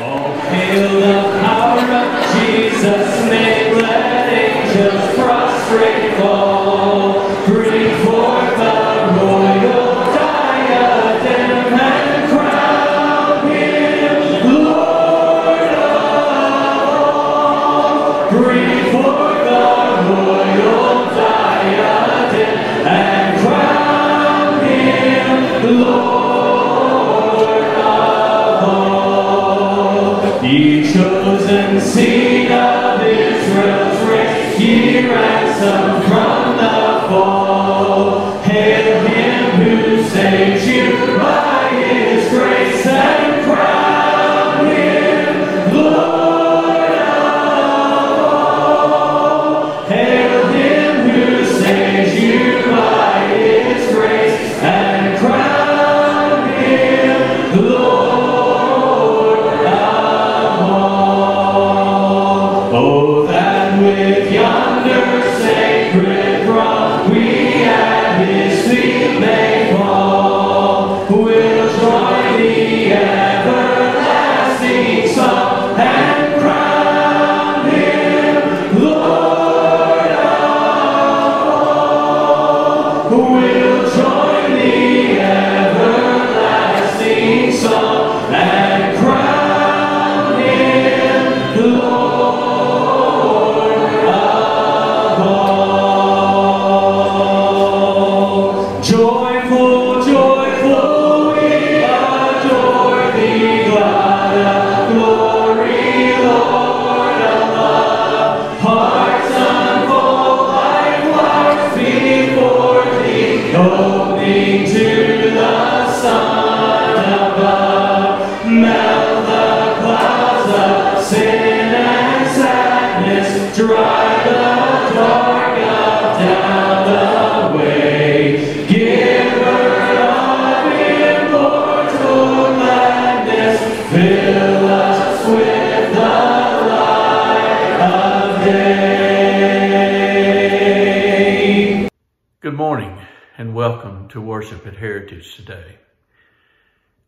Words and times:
All 0.00 0.32
hail 0.32 1.00
the 1.00 1.27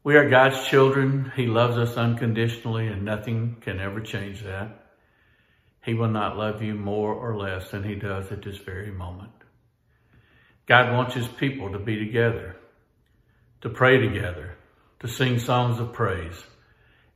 We 0.02 0.16
are 0.16 0.30
God's 0.30 0.66
children. 0.66 1.30
He 1.36 1.46
loves 1.46 1.76
us 1.76 1.96
unconditionally 1.96 2.86
and 2.86 3.04
nothing 3.04 3.56
can 3.60 3.80
ever 3.80 4.00
change 4.00 4.42
that. 4.42 4.86
He 5.82 5.94
will 5.94 6.08
not 6.08 6.36
love 6.36 6.62
you 6.62 6.74
more 6.74 7.14
or 7.14 7.36
less 7.36 7.70
than 7.70 7.84
he 7.84 7.94
does 7.94 8.30
at 8.32 8.42
this 8.42 8.58
very 8.58 8.90
moment. 8.90 9.32
God 10.66 10.92
wants 10.92 11.14
his 11.14 11.26
people 11.26 11.72
to 11.72 11.78
be 11.78 11.98
together, 11.98 12.56
to 13.62 13.68
pray 13.68 13.98
together, 13.98 14.56
to 15.00 15.08
sing 15.08 15.38
songs 15.38 15.80
of 15.80 15.92
praise, 15.92 16.44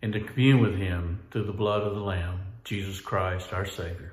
and 0.03 0.13
to 0.13 0.21
commune 0.21 0.61
with 0.61 0.77
him 0.77 1.21
through 1.31 1.45
the 1.45 1.53
blood 1.53 1.83
of 1.83 1.95
the 1.95 2.01
Lamb, 2.01 2.41
Jesus 2.65 3.01
Christ, 3.01 3.53
our 3.53 3.67
Savior. 3.67 4.13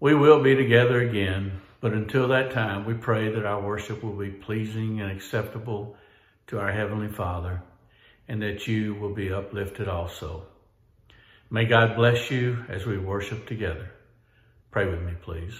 We 0.00 0.14
will 0.14 0.42
be 0.42 0.54
together 0.56 1.00
again, 1.00 1.60
but 1.80 1.92
until 1.92 2.28
that 2.28 2.52
time, 2.52 2.84
we 2.84 2.94
pray 2.94 3.32
that 3.32 3.46
our 3.46 3.60
worship 3.60 4.02
will 4.02 4.16
be 4.16 4.30
pleasing 4.30 5.00
and 5.00 5.10
acceptable 5.10 5.96
to 6.48 6.58
our 6.58 6.72
Heavenly 6.72 7.08
Father, 7.08 7.62
and 8.28 8.42
that 8.42 8.68
you 8.68 8.94
will 8.94 9.14
be 9.14 9.32
uplifted 9.32 9.88
also. 9.88 10.44
May 11.50 11.64
God 11.64 11.96
bless 11.96 12.30
you 12.30 12.64
as 12.68 12.86
we 12.86 12.98
worship 12.98 13.46
together. 13.46 13.90
Pray 14.70 14.86
with 14.88 15.00
me, 15.00 15.14
please. 15.22 15.54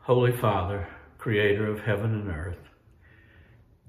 Holy 0.00 0.32
Father, 0.32 0.88
creator 1.18 1.66
of 1.66 1.80
heaven 1.80 2.14
and 2.14 2.28
earth, 2.28 2.58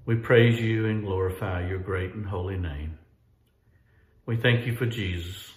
we 0.06 0.16
praise 0.16 0.60
you 0.60 0.88
and 0.88 1.04
glorify 1.04 1.68
your 1.68 1.80
great 1.80 2.14
and 2.14 2.26
holy 2.26 2.58
name. 2.58 2.98
We 4.26 4.38
thank 4.38 4.66
you 4.66 4.76
for 4.76 4.86
Jesus. 4.86 5.52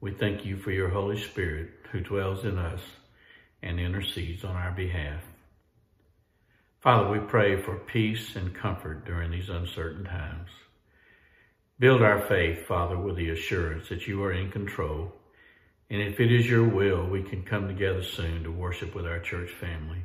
We 0.00 0.12
thank 0.12 0.44
you 0.44 0.56
for 0.56 0.70
your 0.70 0.88
Holy 0.88 1.20
Spirit 1.20 1.77
who 1.90 2.00
dwells 2.00 2.44
in 2.44 2.58
us 2.58 2.80
and 3.62 3.80
intercedes 3.80 4.44
on 4.44 4.56
our 4.56 4.72
behalf. 4.72 5.22
Father, 6.80 7.10
we 7.10 7.18
pray 7.18 7.60
for 7.60 7.76
peace 7.76 8.36
and 8.36 8.54
comfort 8.54 9.04
during 9.04 9.30
these 9.30 9.48
uncertain 9.48 10.04
times. 10.04 10.48
Build 11.78 12.02
our 12.02 12.20
faith, 12.20 12.66
Father, 12.66 12.96
with 12.96 13.16
the 13.16 13.30
assurance 13.30 13.88
that 13.88 14.06
you 14.06 14.22
are 14.22 14.32
in 14.32 14.50
control. 14.50 15.12
And 15.90 16.02
if 16.02 16.20
it 16.20 16.32
is 16.32 16.48
your 16.48 16.68
will, 16.68 17.06
we 17.06 17.22
can 17.22 17.42
come 17.42 17.66
together 17.66 18.02
soon 18.02 18.44
to 18.44 18.50
worship 18.50 18.94
with 18.94 19.06
our 19.06 19.20
church 19.20 19.50
family. 19.60 20.04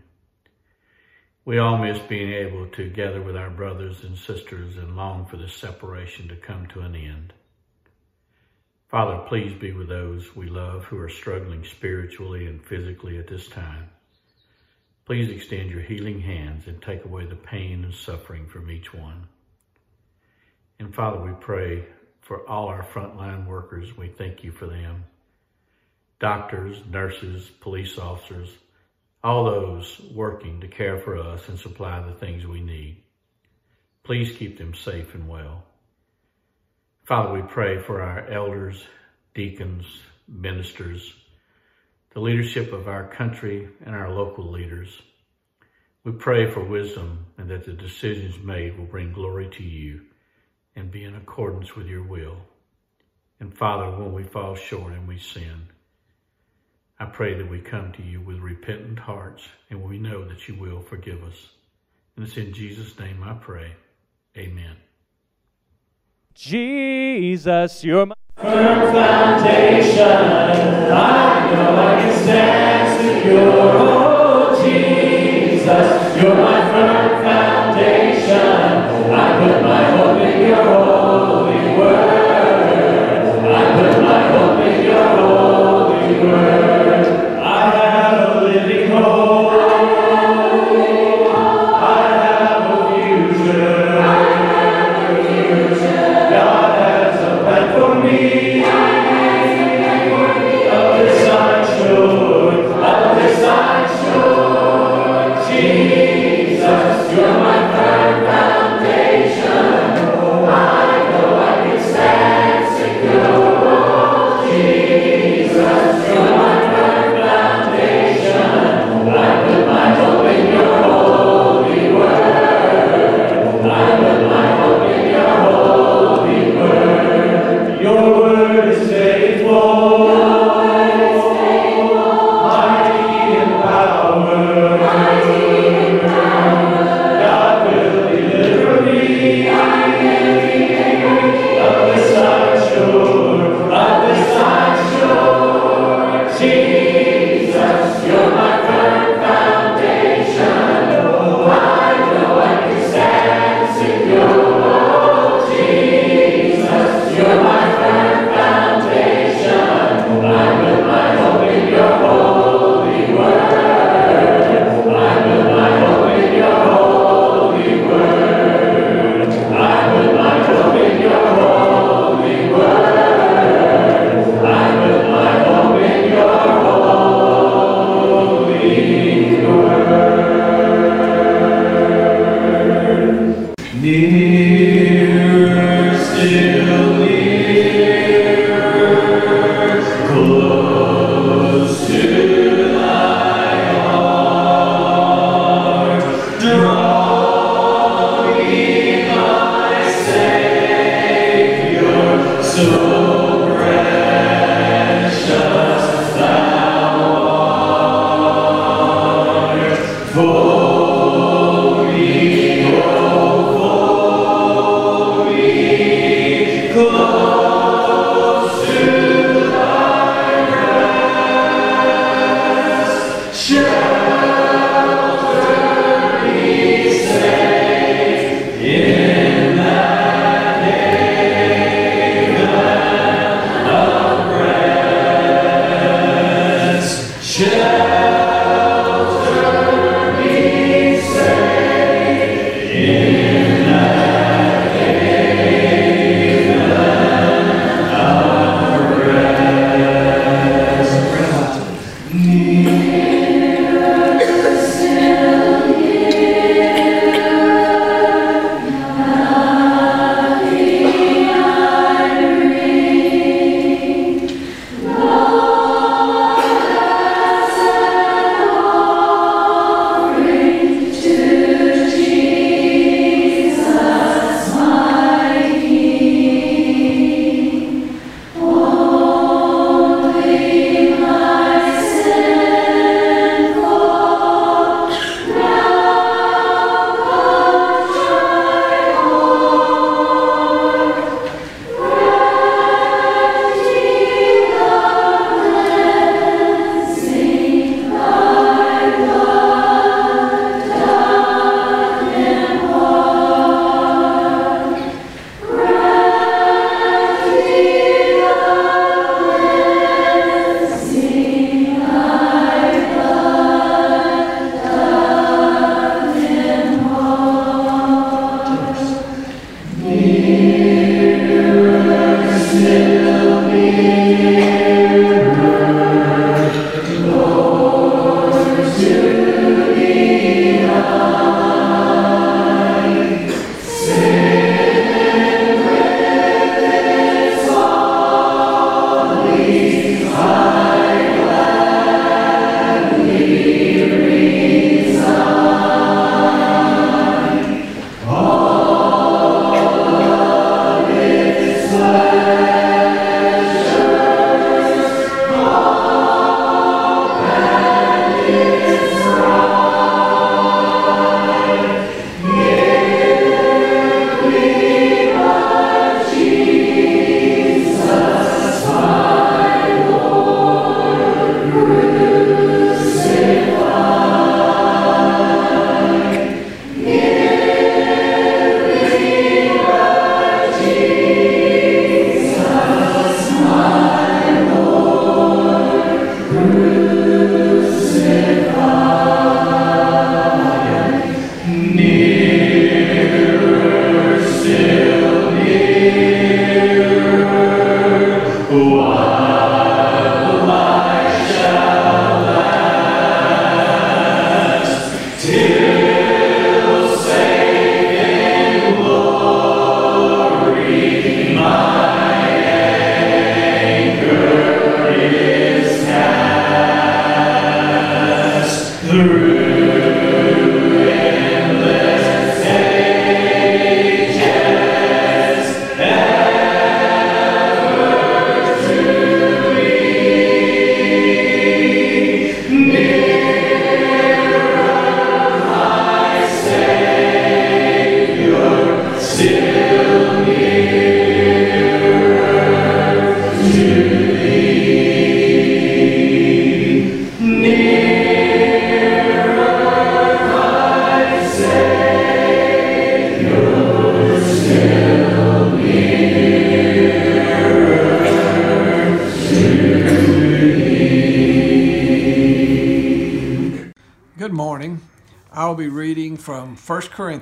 We 1.45 1.59
all 1.59 1.77
miss 1.77 1.99
being 1.99 2.31
able 2.31 2.67
to 2.67 2.89
gather 2.89 3.21
with 3.21 3.35
our 3.35 3.49
brothers 3.49 4.03
and 4.03 4.17
sisters 4.17 4.77
and 4.77 4.95
long 4.95 5.25
for 5.25 5.37
this 5.37 5.53
separation 5.53 6.29
to 6.29 6.35
come 6.37 6.67
to 6.67 6.79
an 6.81 6.95
end. 6.95 7.33
Father, 8.93 9.23
please 9.27 9.51
be 9.59 9.71
with 9.71 9.89
those 9.89 10.35
we 10.35 10.45
love 10.45 10.83
who 10.83 10.99
are 10.99 11.09
struggling 11.09 11.63
spiritually 11.63 12.45
and 12.45 12.63
physically 12.63 13.17
at 13.17 13.25
this 13.25 13.47
time. 13.47 13.89
Please 15.05 15.31
extend 15.31 15.71
your 15.71 15.81
healing 15.81 16.21
hands 16.21 16.67
and 16.67 16.79
take 16.79 17.03
away 17.03 17.25
the 17.25 17.35
pain 17.35 17.83
and 17.85 17.91
suffering 17.91 18.45
from 18.45 18.69
each 18.69 18.93
one. 18.93 19.25
And 20.77 20.93
Father, 20.93 21.19
we 21.19 21.31
pray 21.41 21.87
for 22.21 22.47
all 22.47 22.67
our 22.67 22.83
frontline 22.83 23.47
workers. 23.47 23.97
We 23.97 24.09
thank 24.09 24.43
you 24.43 24.51
for 24.51 24.67
them. 24.67 25.05
Doctors, 26.19 26.77
nurses, 26.87 27.49
police 27.61 27.97
officers, 27.97 28.49
all 29.23 29.45
those 29.45 29.99
working 30.13 30.61
to 30.61 30.67
care 30.67 30.99
for 30.99 31.17
us 31.17 31.49
and 31.49 31.57
supply 31.57 31.99
the 31.99 32.13
things 32.13 32.45
we 32.45 32.61
need. 32.61 33.01
Please 34.03 34.35
keep 34.37 34.59
them 34.59 34.75
safe 34.75 35.15
and 35.15 35.27
well. 35.27 35.63
Father, 37.03 37.33
we 37.33 37.41
pray 37.41 37.79
for 37.79 38.01
our 38.01 38.29
elders, 38.29 38.81
deacons, 39.35 39.85
ministers, 40.25 41.13
the 42.13 42.21
leadership 42.21 42.71
of 42.71 42.87
our 42.87 43.07
country 43.07 43.67
and 43.85 43.93
our 43.93 44.09
local 44.09 44.49
leaders. 44.49 45.01
We 46.05 46.13
pray 46.13 46.49
for 46.49 46.63
wisdom 46.63 47.25
and 47.37 47.49
that 47.49 47.65
the 47.65 47.73
decisions 47.73 48.39
made 48.39 48.77
will 48.77 48.85
bring 48.85 49.11
glory 49.11 49.49
to 49.49 49.63
you 49.63 50.03
and 50.77 50.91
be 50.91 51.03
in 51.03 51.15
accordance 51.15 51.75
with 51.75 51.87
your 51.87 52.03
will. 52.03 52.37
And 53.41 53.53
Father, 53.53 53.91
when 53.97 54.13
we 54.13 54.23
fall 54.23 54.55
short 54.55 54.93
and 54.93 55.05
we 55.05 55.19
sin, 55.19 55.67
I 56.99 57.05
pray 57.05 57.33
that 57.33 57.49
we 57.49 57.59
come 57.59 57.91
to 57.93 58.01
you 58.01 58.21
with 58.21 58.37
repentant 58.37 58.99
hearts 58.99 59.43
and 59.69 59.83
we 59.83 59.97
know 59.97 60.25
that 60.25 60.47
you 60.47 60.55
will 60.55 60.81
forgive 60.81 61.21
us. 61.23 61.49
And 62.15 62.25
it's 62.25 62.37
in 62.37 62.53
Jesus' 62.53 62.97
name 62.97 63.23
I 63.23 63.33
pray. 63.33 63.75
Amen. 64.37 64.77
Jesus, 66.35 67.83
you're 67.83 68.07
my 68.07 68.15
firm 68.37 68.91
foundation. 68.91 70.01
I 70.01 71.51
know 71.53 71.75
I 71.77 72.01
can 72.01 72.23
stand 72.23 73.19
secure. 73.19 73.51
Oh, 73.53 74.63
Jesus, 74.65 76.17
you're 76.17 76.35
my 76.35 76.71
firm 76.71 77.23
foundation. 77.23 78.33
I 79.13 79.47
put 79.47 79.61
my 79.61 79.92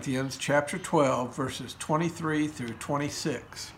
Corinthians 0.02 0.36
chapter 0.36 0.80
12 0.80 1.36
verses 1.36 1.76
23 1.78 2.48
through 2.48 2.74
26. 2.74 3.72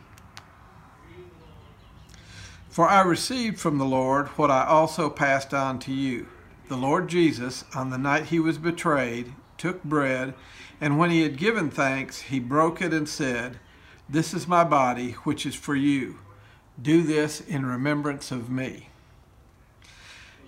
For 2.70 2.88
I 2.88 3.02
received 3.02 3.60
from 3.60 3.78
the 3.78 3.84
Lord 3.84 4.30
what 4.30 4.50
I 4.50 4.64
also 4.64 5.10
passed 5.10 5.54
on 5.54 5.80
to 5.80 5.92
you. 5.92 6.28
The 6.70 6.78
Lord 6.78 7.10
Jesus, 7.10 7.66
on 7.76 7.90
the 7.90 7.98
night 7.98 8.28
he 8.28 8.40
was 8.40 8.58
betrayed, 8.58 9.34
took 9.58 9.84
bread, 9.84 10.34
and 10.80 10.98
when 10.98 11.10
he 11.10 11.24
had 11.24 11.36
given 11.36 11.70
thanks, 11.70 12.22
he 12.22 12.40
broke 12.40 12.82
it 12.82 12.94
and 12.94 13.10
said, 13.10 13.60
This 14.08 14.34
is 14.34 14.48
my 14.48 14.64
body, 14.64 15.12
which 15.26 15.46
is 15.46 15.56
for 15.56 15.76
you. 15.76 16.20
Do 16.82 17.04
this 17.04 17.42
in 17.42 17.66
remembrance 17.66 18.32
of 18.32 18.50
me. 18.50 18.88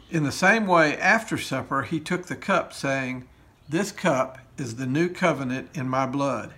In 0.10 0.24
the 0.24 0.32
same 0.32 0.68
way, 0.68 0.98
after 0.98 1.38
supper, 1.38 1.82
he 1.82 2.00
took 2.00 2.28
the 2.28 2.38
cup, 2.38 2.72
saying, 2.72 3.28
This 3.68 3.92
cup 3.92 4.38
is 4.58 4.76
the 4.76 4.86
new 4.86 5.10
covenant 5.10 5.70
in 5.74 5.90
my 5.90 6.06
blood. 6.06 6.54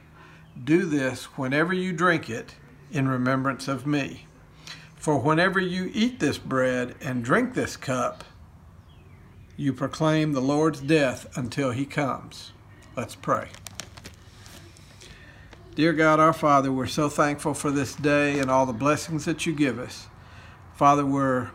Do 0.61 0.85
this 0.85 1.25
whenever 1.37 1.73
you 1.73 1.93
drink 1.93 2.29
it 2.29 2.55
in 2.91 3.07
remembrance 3.07 3.69
of 3.69 3.87
me. 3.87 4.25
For 4.97 5.17
whenever 5.17 5.59
you 5.59 5.89
eat 5.93 6.19
this 6.19 6.37
bread 6.37 6.95
and 6.99 7.23
drink 7.23 7.53
this 7.53 7.77
cup, 7.77 8.25
you 9.55 9.71
proclaim 9.71 10.33
the 10.33 10.41
Lord's 10.41 10.81
death 10.81 11.27
until 11.37 11.71
he 11.71 11.85
comes. 11.85 12.51
Let's 12.97 13.15
pray. 13.15 13.49
Dear 15.75 15.93
God, 15.93 16.19
our 16.19 16.33
Father, 16.33 16.71
we're 16.71 16.87
so 16.87 17.07
thankful 17.07 17.53
for 17.53 17.71
this 17.71 17.95
day 17.95 18.39
and 18.39 18.51
all 18.51 18.65
the 18.65 18.73
blessings 18.73 19.25
that 19.25 19.45
you 19.45 19.53
give 19.53 19.79
us. 19.79 20.07
Father, 20.75 21.05
we're 21.05 21.51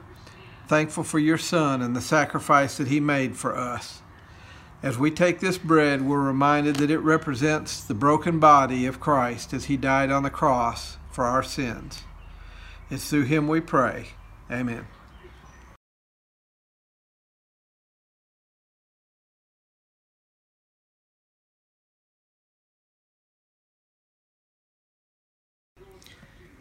thankful 0.67 1.05
for 1.05 1.19
your 1.19 1.39
Son 1.39 1.83
and 1.83 1.95
the 1.95 2.01
sacrifice 2.01 2.79
that 2.79 2.89
he 2.89 3.01
made 3.01 3.37
for 3.37 3.57
us. 3.57 4.02
As 4.83 4.99
we 4.99 5.13
take 5.13 5.39
this 5.39 5.59
bread, 5.59 6.03
we're 6.03 6.19
reminded 6.19 6.77
that 6.77 6.91
it 6.91 6.99
represents 6.99 7.85
the 7.85 7.95
broken 7.95 8.41
body 8.41 8.85
of 8.85 8.99
Christ 8.99 9.53
as 9.53 9.67
he 9.67 9.77
died 9.77 10.11
on 10.11 10.25
the 10.25 10.31
cross 10.31 10.97
for 11.13 11.23
our 11.25 11.45
sins. 11.45 12.03
It's 12.91 13.09
through 13.09 13.23
him 13.23 13.47
we 13.47 13.61
pray. 13.61 14.09
Amen. 14.51 14.89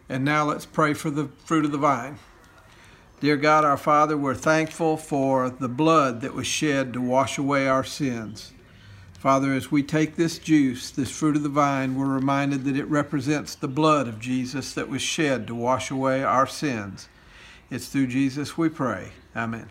And 0.08 0.24
now 0.24 0.44
let's 0.44 0.66
pray 0.66 0.94
for 0.94 1.10
the 1.10 1.26
fruit 1.44 1.64
of 1.64 1.72
the 1.72 1.78
vine. 1.78 2.18
Dear 3.22 3.36
God, 3.36 3.64
our 3.64 3.76
Father, 3.76 4.16
we're 4.16 4.34
thankful 4.34 4.96
for 4.96 5.48
the 5.48 5.68
blood 5.68 6.22
that 6.22 6.34
was 6.34 6.48
shed 6.48 6.92
to 6.92 7.00
wash 7.00 7.38
away 7.38 7.68
our 7.68 7.84
sins. 7.84 8.50
Father, 9.12 9.54
as 9.54 9.70
we 9.70 9.84
take 9.84 10.16
this 10.16 10.40
juice, 10.40 10.90
this 10.90 11.08
fruit 11.08 11.36
of 11.36 11.44
the 11.44 11.48
vine, 11.48 11.94
we're 11.94 12.06
reminded 12.06 12.64
that 12.64 12.76
it 12.76 12.86
represents 12.86 13.54
the 13.54 13.68
blood 13.68 14.08
of 14.08 14.18
Jesus 14.18 14.72
that 14.72 14.88
was 14.88 15.02
shed 15.02 15.46
to 15.46 15.54
wash 15.54 15.88
away 15.88 16.24
our 16.24 16.48
sins. 16.48 17.08
It's 17.70 17.86
through 17.86 18.08
Jesus 18.08 18.58
we 18.58 18.68
pray. 18.68 19.12
Amen. 19.36 19.68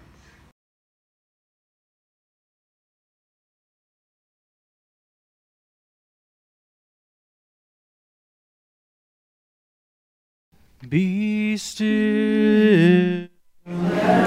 Be 10.87 11.57
still 11.57 13.30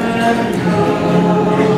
and 0.05 1.69
go. 1.69 1.74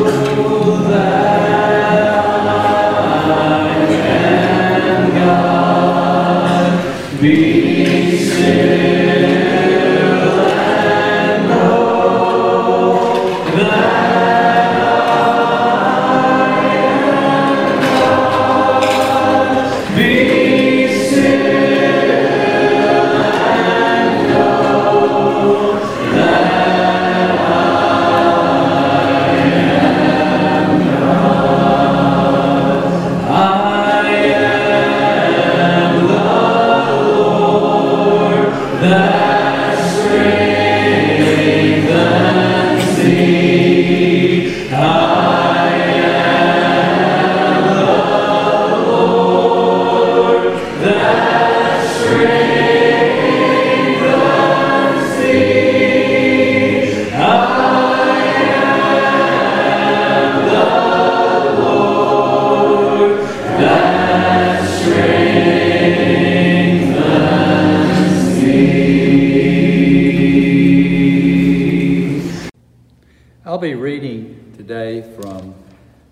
I'll 73.46 73.58
be 73.58 73.76
reading 73.76 74.52
today 74.56 75.02
from 75.20 75.54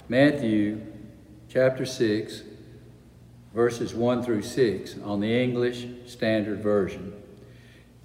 Matthew 0.08 0.80
chapter 1.48 1.84
6, 1.84 2.42
verses 3.52 3.92
1 3.92 4.22
through 4.22 4.42
6 4.42 4.98
on 5.02 5.18
the 5.18 5.42
English 5.42 5.84
Standard 6.06 6.62
Version. 6.62 7.12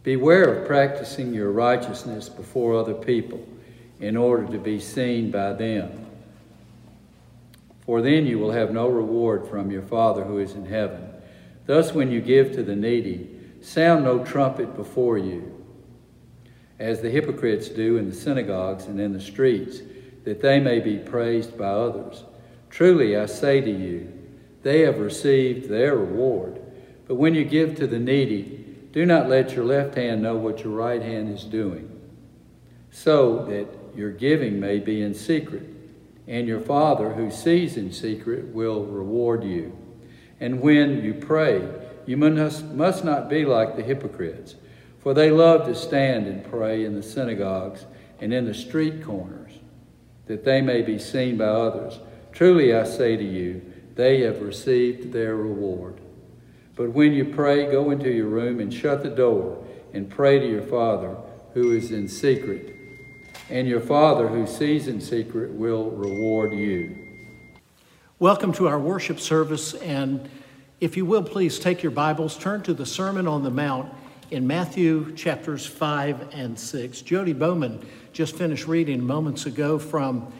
Beware 0.01 0.51
of 0.51 0.67
practicing 0.67 1.31
your 1.31 1.51
righteousness 1.51 2.27
before 2.27 2.75
other 2.75 2.95
people 2.95 3.47
in 3.99 4.17
order 4.17 4.51
to 4.51 4.57
be 4.57 4.79
seen 4.79 5.29
by 5.29 5.53
them. 5.53 6.07
For 7.85 8.01
then 8.01 8.25
you 8.25 8.39
will 8.39 8.53
have 8.53 8.71
no 8.71 8.87
reward 8.87 9.47
from 9.47 9.69
your 9.69 9.83
Father 9.83 10.23
who 10.23 10.39
is 10.39 10.53
in 10.53 10.65
heaven. 10.65 11.07
Thus, 11.67 11.93
when 11.93 12.09
you 12.09 12.19
give 12.19 12.53
to 12.53 12.63
the 12.63 12.75
needy, 12.75 13.29
sound 13.61 14.05
no 14.05 14.25
trumpet 14.25 14.75
before 14.75 15.19
you 15.19 15.58
as 16.79 17.01
the 17.01 17.09
hypocrites 17.09 17.67
do 17.67 17.97
in 17.97 18.09
the 18.09 18.15
synagogues 18.15 18.85
and 18.85 18.99
in 18.99 19.13
the 19.13 19.19
streets, 19.19 19.81
that 20.23 20.41
they 20.41 20.59
may 20.59 20.79
be 20.79 20.97
praised 20.97 21.57
by 21.57 21.67
others. 21.67 22.23
Truly, 22.69 23.17
I 23.17 23.25
say 23.25 23.61
to 23.61 23.71
you, 23.71 24.11
they 24.63 24.81
have 24.81 24.99
received 24.99 25.69
their 25.69 25.95
reward. 25.95 26.61
But 27.07 27.15
when 27.15 27.35
you 27.35 27.43
give 27.43 27.75
to 27.75 27.87
the 27.87 27.99
needy, 27.99 28.65
do 28.91 29.05
not 29.05 29.29
let 29.29 29.53
your 29.53 29.65
left 29.65 29.95
hand 29.95 30.21
know 30.21 30.35
what 30.35 30.63
your 30.63 30.73
right 30.73 31.01
hand 31.01 31.33
is 31.35 31.43
doing, 31.43 31.99
so 32.91 33.45
that 33.45 33.67
your 33.95 34.11
giving 34.11 34.59
may 34.59 34.79
be 34.79 35.01
in 35.01 35.13
secret, 35.13 35.63
and 36.27 36.47
your 36.47 36.59
Father 36.59 37.13
who 37.13 37.29
sees 37.29 37.77
in 37.77 37.91
secret 37.91 38.47
will 38.47 38.85
reward 38.85 39.43
you. 39.43 39.77
And 40.39 40.61
when 40.61 41.03
you 41.03 41.13
pray, 41.13 41.67
you 42.05 42.17
must, 42.17 42.63
must 42.65 43.03
not 43.03 43.29
be 43.29 43.45
like 43.45 43.75
the 43.75 43.83
hypocrites 43.83 44.55
for 44.99 45.13
they 45.13 45.31
love 45.31 45.65
to 45.65 45.75
stand 45.75 46.27
and 46.27 46.43
pray 46.43 46.83
in 46.83 46.93
the 46.93 47.03
synagogues 47.03 47.85
and 48.19 48.33
in 48.33 48.45
the 48.45 48.53
street 48.53 49.03
corners, 49.03 49.53
that 50.27 50.43
they 50.43 50.61
may 50.61 50.81
be 50.81 50.99
seen 50.99 51.37
by 51.37 51.45
others. 51.45 51.99
Truly 52.31 52.73
I 52.73 52.83
say 52.83 53.15
to 53.15 53.23
you, 53.23 53.61
they 53.95 54.21
have 54.21 54.41
received 54.41 55.11
their 55.11 55.35
reward. 55.35 55.99
But 56.75 56.91
when 56.91 57.13
you 57.13 57.25
pray, 57.25 57.69
go 57.71 57.91
into 57.91 58.09
your 58.09 58.27
room 58.27 58.59
and 58.59 58.73
shut 58.73 59.03
the 59.03 59.09
door 59.09 59.63
and 59.93 60.09
pray 60.09 60.39
to 60.39 60.47
your 60.49 60.61
Father 60.61 61.17
who 61.53 61.71
is 61.71 61.91
in 61.91 62.07
secret. 62.07 62.75
And 63.49 63.67
your 63.67 63.81
Father 63.81 64.27
who 64.27 64.45
sees 64.45 64.87
in 64.87 65.01
secret 65.01 65.51
will 65.51 65.89
reward 65.91 66.53
you. 66.53 66.95
Welcome 68.19 68.53
to 68.53 68.67
our 68.67 68.79
worship 68.79 69.19
service. 69.19 69.73
And 69.73 70.29
if 70.79 70.95
you 70.95 71.05
will, 71.05 71.23
please 71.23 71.57
take 71.57 71.81
your 71.81 71.91
Bibles, 71.91 72.37
turn 72.37 72.61
to 72.63 72.73
the 72.73 72.85
Sermon 72.85 73.27
on 73.27 73.43
the 73.43 73.49
Mount 73.49 73.91
in 74.31 74.45
Matthew 74.45 75.15
chapters 75.15 75.65
5 75.65 76.33
and 76.33 76.57
6. 76.57 77.01
Jody 77.01 77.33
Bowman 77.33 77.83
just 78.13 78.35
finished 78.35 78.67
reading 78.67 79.03
moments 79.03 79.45
ago 79.45 79.79
from 79.79 80.31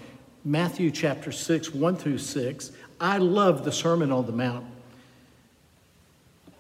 Matthew 0.46 0.91
chapter 0.91 1.31
6, 1.31 1.74
1 1.74 1.96
through 1.96 2.19
6. 2.19 2.72
I 3.01 3.17
love 3.17 3.65
the 3.65 3.72
Sermon 3.72 4.12
on 4.12 4.25
the 4.25 4.31
Mount. 4.31 4.65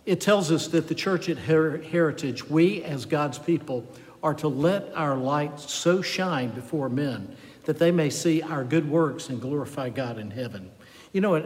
It 0.05 0.21
tells 0.21 0.51
us 0.51 0.67
that 0.69 0.87
the 0.87 0.95
church 0.95 1.29
at 1.29 1.37
Her- 1.37 1.77
Heritage, 1.77 2.49
we 2.49 2.83
as 2.83 3.05
God's 3.05 3.37
people, 3.37 3.85
are 4.23 4.33
to 4.33 4.47
let 4.47 4.91
our 4.95 5.15
light 5.15 5.59
so 5.59 6.01
shine 6.01 6.49
before 6.49 6.89
men 6.89 7.35
that 7.65 7.77
they 7.77 7.91
may 7.91 8.09
see 8.09 8.41
our 8.41 8.63
good 8.63 8.89
works 8.89 9.29
and 9.29 9.39
glorify 9.39 9.89
God 9.89 10.17
in 10.17 10.31
heaven. 10.31 10.71
You 11.13 11.21
know, 11.21 11.35
at, 11.35 11.45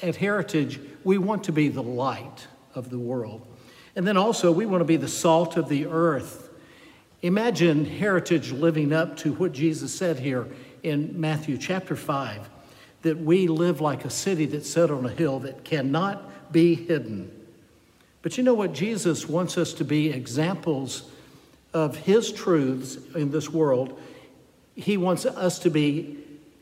at 0.00 0.16
Heritage, 0.16 0.80
we 1.04 1.18
want 1.18 1.44
to 1.44 1.52
be 1.52 1.68
the 1.68 1.82
light 1.82 2.46
of 2.74 2.88
the 2.88 2.98
world. 2.98 3.46
And 3.98 4.06
then 4.06 4.16
also, 4.16 4.52
we 4.52 4.64
want 4.64 4.80
to 4.80 4.84
be 4.84 4.96
the 4.96 5.08
salt 5.08 5.56
of 5.56 5.68
the 5.68 5.86
earth. 5.86 6.50
Imagine 7.22 7.84
heritage 7.84 8.52
living 8.52 8.92
up 8.92 9.16
to 9.16 9.32
what 9.32 9.50
Jesus 9.50 9.92
said 9.92 10.20
here 10.20 10.46
in 10.84 11.20
Matthew 11.20 11.58
chapter 11.58 11.96
5 11.96 12.48
that 13.02 13.18
we 13.18 13.48
live 13.48 13.80
like 13.80 14.04
a 14.04 14.10
city 14.10 14.46
that's 14.46 14.70
set 14.70 14.92
on 14.92 15.04
a 15.04 15.08
hill 15.08 15.40
that 15.40 15.64
cannot 15.64 16.52
be 16.52 16.76
hidden. 16.76 17.28
But 18.22 18.38
you 18.38 18.44
know 18.44 18.54
what? 18.54 18.72
Jesus 18.72 19.28
wants 19.28 19.58
us 19.58 19.72
to 19.72 19.84
be 19.84 20.10
examples 20.10 21.10
of 21.74 21.96
his 21.96 22.30
truths 22.30 22.98
in 23.16 23.32
this 23.32 23.50
world. 23.50 24.00
He 24.76 24.96
wants 24.96 25.26
us 25.26 25.58
to 25.58 25.70
be 25.70 26.18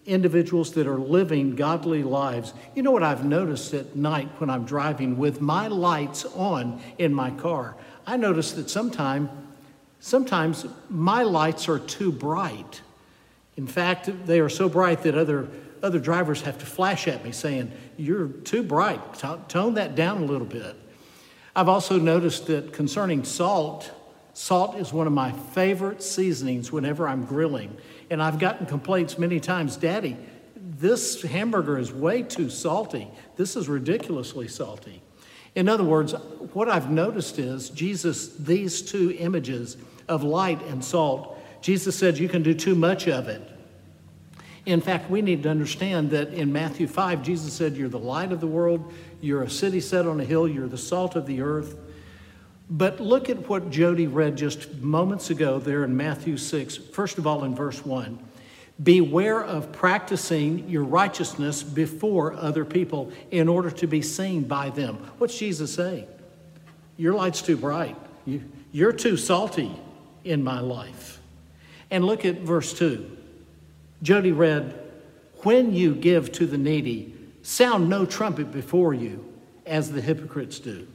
individuals 0.06 0.72
that 0.72 0.86
are 0.86 0.98
living 0.98 1.56
godly 1.56 2.02
lives. 2.02 2.54
You 2.74 2.82
know 2.82 2.90
what 2.90 3.02
I've 3.02 3.24
noticed 3.24 3.74
at 3.74 3.96
night 3.96 4.28
when 4.38 4.50
I'm 4.50 4.64
driving 4.64 5.18
with 5.18 5.40
my 5.40 5.68
lights 5.68 6.24
on 6.24 6.80
in 6.98 7.12
my 7.12 7.30
car? 7.30 7.76
I 8.06 8.16
notice 8.16 8.52
that 8.52 8.70
sometime, 8.70 9.28
sometimes 10.00 10.66
my 10.88 11.22
lights 11.22 11.68
are 11.68 11.78
too 11.78 12.12
bright. 12.12 12.80
In 13.56 13.66
fact, 13.66 14.10
they 14.26 14.40
are 14.40 14.48
so 14.48 14.68
bright 14.68 15.02
that 15.02 15.16
other, 15.16 15.48
other 15.82 15.98
drivers 15.98 16.42
have 16.42 16.58
to 16.58 16.66
flash 16.66 17.08
at 17.08 17.24
me 17.24 17.32
saying, 17.32 17.72
You're 17.96 18.28
too 18.28 18.62
bright. 18.62 19.00
Tone 19.48 19.74
that 19.74 19.94
down 19.94 20.22
a 20.22 20.26
little 20.26 20.46
bit. 20.46 20.76
I've 21.54 21.68
also 21.68 21.98
noticed 21.98 22.46
that 22.48 22.72
concerning 22.74 23.24
salt, 23.24 23.90
salt 24.36 24.76
is 24.76 24.92
one 24.92 25.06
of 25.06 25.14
my 25.14 25.32
favorite 25.32 26.02
seasonings 26.02 26.70
whenever 26.70 27.08
I'm 27.08 27.24
grilling. 27.24 27.74
And 28.10 28.22
I've 28.22 28.38
gotten 28.38 28.66
complaints 28.66 29.18
many 29.18 29.40
times 29.40 29.76
Daddy, 29.76 30.14
this 30.54 31.22
hamburger 31.22 31.78
is 31.78 31.90
way 31.90 32.22
too 32.22 32.50
salty. 32.50 33.08
This 33.36 33.56
is 33.56 33.66
ridiculously 33.66 34.46
salty. 34.46 35.00
In 35.54 35.70
other 35.70 35.84
words, 35.84 36.12
what 36.52 36.68
I've 36.68 36.90
noticed 36.90 37.38
is 37.38 37.70
Jesus, 37.70 38.28
these 38.36 38.82
two 38.82 39.16
images 39.18 39.78
of 40.06 40.22
light 40.22 40.62
and 40.64 40.84
salt, 40.84 41.38
Jesus 41.62 41.96
said 41.96 42.18
you 42.18 42.28
can 42.28 42.42
do 42.42 42.52
too 42.52 42.74
much 42.74 43.08
of 43.08 43.28
it. 43.28 43.40
In 44.66 44.82
fact, 44.82 45.10
we 45.10 45.22
need 45.22 45.44
to 45.44 45.48
understand 45.48 46.10
that 46.10 46.34
in 46.34 46.52
Matthew 46.52 46.86
5, 46.86 47.22
Jesus 47.22 47.54
said, 47.54 47.74
You're 47.74 47.88
the 47.88 47.98
light 47.98 48.32
of 48.32 48.40
the 48.40 48.46
world, 48.46 48.92
you're 49.22 49.44
a 49.44 49.50
city 49.50 49.80
set 49.80 50.06
on 50.06 50.20
a 50.20 50.24
hill, 50.24 50.46
you're 50.46 50.68
the 50.68 50.76
salt 50.76 51.16
of 51.16 51.24
the 51.24 51.40
earth. 51.40 51.78
But 52.68 53.00
look 53.00 53.30
at 53.30 53.48
what 53.48 53.70
Jody 53.70 54.06
read 54.06 54.36
just 54.36 54.74
moments 54.76 55.30
ago 55.30 55.58
there 55.58 55.84
in 55.84 55.96
Matthew 55.96 56.36
6. 56.36 56.76
First 56.76 57.18
of 57.18 57.26
all, 57.26 57.44
in 57.44 57.54
verse 57.54 57.84
1 57.84 58.18
Beware 58.82 59.42
of 59.42 59.72
practicing 59.72 60.68
your 60.68 60.84
righteousness 60.84 61.62
before 61.62 62.34
other 62.34 62.64
people 62.64 63.10
in 63.30 63.48
order 63.48 63.70
to 63.70 63.86
be 63.86 64.02
seen 64.02 64.42
by 64.44 64.70
them. 64.70 64.96
What's 65.18 65.38
Jesus 65.38 65.74
saying? 65.74 66.06
Your 66.98 67.14
light's 67.14 67.40
too 67.40 67.56
bright. 67.56 67.96
You, 68.26 68.42
you're 68.72 68.92
too 68.92 69.16
salty 69.16 69.74
in 70.24 70.44
my 70.44 70.60
life. 70.60 71.20
And 71.90 72.04
look 72.04 72.24
at 72.24 72.40
verse 72.40 72.74
2. 72.74 73.16
Jody 74.02 74.32
read, 74.32 74.78
When 75.42 75.72
you 75.72 75.94
give 75.94 76.32
to 76.32 76.46
the 76.46 76.58
needy, 76.58 77.14
sound 77.42 77.88
no 77.88 78.04
trumpet 78.04 78.52
before 78.52 78.92
you, 78.92 79.24
as 79.64 79.90
the 79.90 80.00
hypocrites 80.00 80.58
do. 80.58 80.86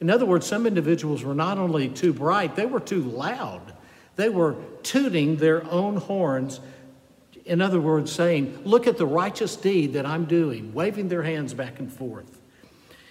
In 0.00 0.08
other 0.08 0.24
words, 0.24 0.46
some 0.46 0.66
individuals 0.66 1.22
were 1.22 1.34
not 1.34 1.58
only 1.58 1.88
too 1.88 2.12
bright, 2.12 2.56
they 2.56 2.66
were 2.66 2.80
too 2.80 3.02
loud. 3.02 3.74
They 4.16 4.28
were 4.28 4.56
tooting 4.82 5.36
their 5.36 5.64
own 5.70 5.96
horns. 5.96 6.60
In 7.44 7.60
other 7.60 7.80
words, 7.80 8.10
saying, 8.10 8.60
Look 8.64 8.86
at 8.86 8.96
the 8.96 9.06
righteous 9.06 9.56
deed 9.56 9.92
that 9.92 10.06
I'm 10.06 10.24
doing, 10.24 10.72
waving 10.72 11.08
their 11.08 11.22
hands 11.22 11.54
back 11.54 11.78
and 11.78 11.92
forth. 11.92 12.40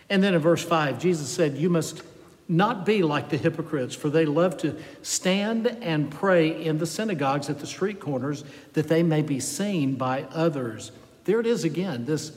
And 0.10 0.24
then 0.24 0.34
in 0.34 0.42
verse 0.42 0.64
5, 0.64 1.00
Jesus 1.00 1.30
said, 1.30 1.58
You 1.58 1.70
must 1.70 2.02
not 2.48 2.84
be 2.84 3.04
like 3.04 3.30
the 3.30 3.38
hypocrites, 3.38 3.94
for 3.94 4.10
they 4.10 4.26
love 4.26 4.58
to 4.58 4.76
stand 5.04 5.68
and 5.68 6.10
pray 6.10 6.64
in 6.64 6.80
the 6.80 6.88
synagogues 6.88 7.48
at 7.48 7.60
the 7.60 7.68
street 7.68 8.00
corners 8.00 8.44
that 8.74 8.88
they 8.88 9.04
may 9.04 9.22
be 9.22 9.40
seen 9.40 9.94
by 9.94 10.24
others. 10.32 10.92
There 11.26 11.40
it 11.40 11.46
is 11.46 11.64
again, 11.64 12.06
this 12.06 12.32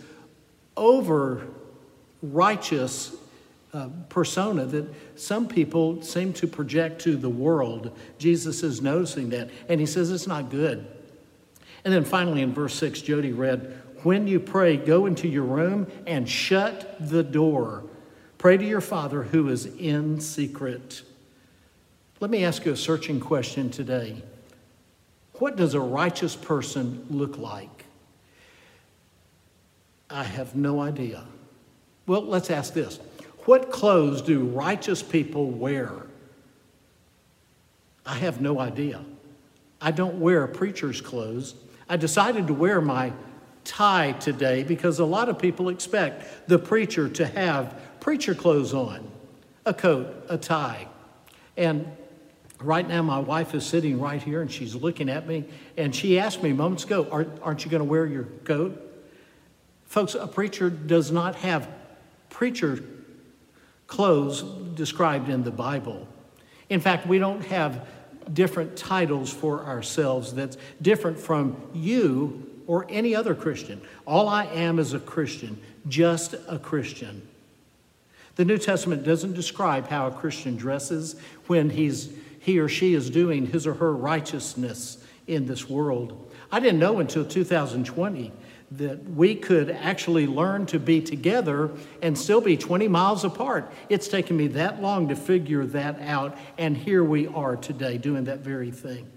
over 0.76 1.46
righteous 2.20 3.16
uh, 3.72 3.88
persona 4.08 4.66
that 4.66 4.86
some 5.18 5.48
people 5.48 6.02
seem 6.02 6.32
to 6.34 6.46
project 6.46 7.00
to 7.02 7.16
the 7.16 7.28
world. 7.28 7.96
Jesus 8.18 8.62
is 8.62 8.82
noticing 8.82 9.30
that, 9.30 9.50
and 9.68 9.80
he 9.80 9.86
says 9.86 10.10
it's 10.10 10.26
not 10.26 10.50
good. 10.50 10.86
And 11.84 11.92
then 11.92 12.04
finally 12.04 12.42
in 12.42 12.52
verse 12.52 12.74
6, 12.74 13.00
Jody 13.02 13.32
read, 13.32 13.82
When 14.02 14.26
you 14.26 14.40
pray, 14.40 14.76
go 14.76 15.06
into 15.06 15.26
your 15.26 15.44
room 15.44 15.86
and 16.06 16.28
shut 16.28 16.96
the 17.00 17.22
door. 17.22 17.84
Pray 18.38 18.56
to 18.56 18.64
your 18.64 18.80
Father 18.80 19.22
who 19.22 19.48
is 19.48 19.66
in 19.66 20.20
secret. 20.20 21.02
Let 22.20 22.30
me 22.30 22.44
ask 22.44 22.64
you 22.64 22.72
a 22.72 22.76
searching 22.76 23.20
question 23.20 23.70
today. 23.70 24.22
What 25.34 25.56
does 25.56 25.74
a 25.74 25.80
righteous 25.80 26.36
person 26.36 27.06
look 27.10 27.38
like? 27.38 27.84
I 30.10 30.24
have 30.24 30.54
no 30.54 30.80
idea. 30.80 31.24
Well, 32.06 32.22
let's 32.22 32.50
ask 32.50 32.74
this 32.74 33.00
what 33.44 33.70
clothes 33.70 34.22
do 34.22 34.44
righteous 34.44 35.02
people 35.02 35.50
wear? 35.50 35.92
I 38.04 38.16
have 38.16 38.40
no 38.40 38.58
idea. 38.58 39.04
I 39.80 39.90
don't 39.90 40.20
wear 40.20 40.46
preacher's 40.46 41.00
clothes. 41.00 41.54
I 41.88 41.96
decided 41.96 42.46
to 42.46 42.54
wear 42.54 42.80
my 42.80 43.12
tie 43.64 44.12
today 44.12 44.62
because 44.62 44.98
a 44.98 45.04
lot 45.04 45.28
of 45.28 45.38
people 45.38 45.68
expect 45.68 46.48
the 46.48 46.58
preacher 46.58 47.08
to 47.08 47.26
have 47.26 47.80
preacher 48.00 48.34
clothes 48.34 48.74
on 48.74 49.08
a 49.64 49.74
coat, 49.74 50.24
a 50.28 50.36
tie. 50.36 50.88
And 51.56 51.86
right 52.60 52.86
now, 52.86 53.02
my 53.02 53.18
wife 53.18 53.54
is 53.54 53.64
sitting 53.64 54.00
right 54.00 54.22
here 54.22 54.40
and 54.40 54.50
she's 54.50 54.74
looking 54.74 55.08
at 55.08 55.26
me. 55.26 55.44
And 55.76 55.94
she 55.94 56.18
asked 56.18 56.42
me 56.42 56.52
moments 56.52 56.84
ago, 56.84 57.08
Aren't 57.42 57.64
you 57.64 57.70
going 57.70 57.82
to 57.82 57.88
wear 57.88 58.06
your 58.06 58.24
coat? 58.44 58.80
Folks, 59.84 60.14
a 60.14 60.26
preacher 60.26 60.70
does 60.70 61.10
not 61.10 61.36
have 61.36 61.68
preacher 62.30 62.82
clothes 63.92 64.40
described 64.74 65.28
in 65.28 65.44
the 65.44 65.50
Bible. 65.50 66.08
In 66.70 66.80
fact, 66.80 67.06
we 67.06 67.18
don't 67.18 67.44
have 67.44 67.86
different 68.32 68.74
titles 68.74 69.30
for 69.30 69.66
ourselves 69.66 70.32
that's 70.32 70.56
different 70.80 71.18
from 71.18 71.60
you 71.74 72.48
or 72.66 72.86
any 72.88 73.14
other 73.14 73.34
Christian. 73.34 73.82
All 74.06 74.30
I 74.30 74.46
am 74.46 74.78
is 74.78 74.94
a 74.94 74.98
Christian, 74.98 75.60
just 75.88 76.34
a 76.48 76.58
Christian. 76.58 77.20
The 78.36 78.46
New 78.46 78.56
Testament 78.56 79.04
doesn't 79.04 79.34
describe 79.34 79.88
how 79.88 80.06
a 80.06 80.10
Christian 80.10 80.56
dresses 80.56 81.16
when 81.46 81.68
he's, 81.68 82.14
he 82.40 82.58
or 82.58 82.70
she 82.70 82.94
is 82.94 83.10
doing 83.10 83.44
his 83.44 83.66
or 83.66 83.74
her 83.74 83.94
righteousness 83.94 85.04
in 85.26 85.44
this 85.46 85.68
world. 85.68 86.32
I 86.50 86.60
didn't 86.60 86.80
know 86.80 86.98
until 86.98 87.26
2020 87.26 88.32
that 88.76 89.04
we 89.10 89.34
could 89.34 89.70
actually 89.70 90.26
learn 90.26 90.66
to 90.66 90.78
be 90.78 91.00
together 91.00 91.70
and 92.00 92.16
still 92.16 92.40
be 92.40 92.56
20 92.56 92.88
miles 92.88 93.24
apart. 93.24 93.72
It's 93.88 94.08
taken 94.08 94.36
me 94.36 94.48
that 94.48 94.80
long 94.80 95.08
to 95.08 95.16
figure 95.16 95.66
that 95.66 96.00
out, 96.00 96.36
and 96.58 96.76
here 96.76 97.04
we 97.04 97.26
are 97.26 97.56
today 97.56 97.98
doing 97.98 98.24
that 98.24 98.40
very 98.40 98.70
thing. 98.70 99.10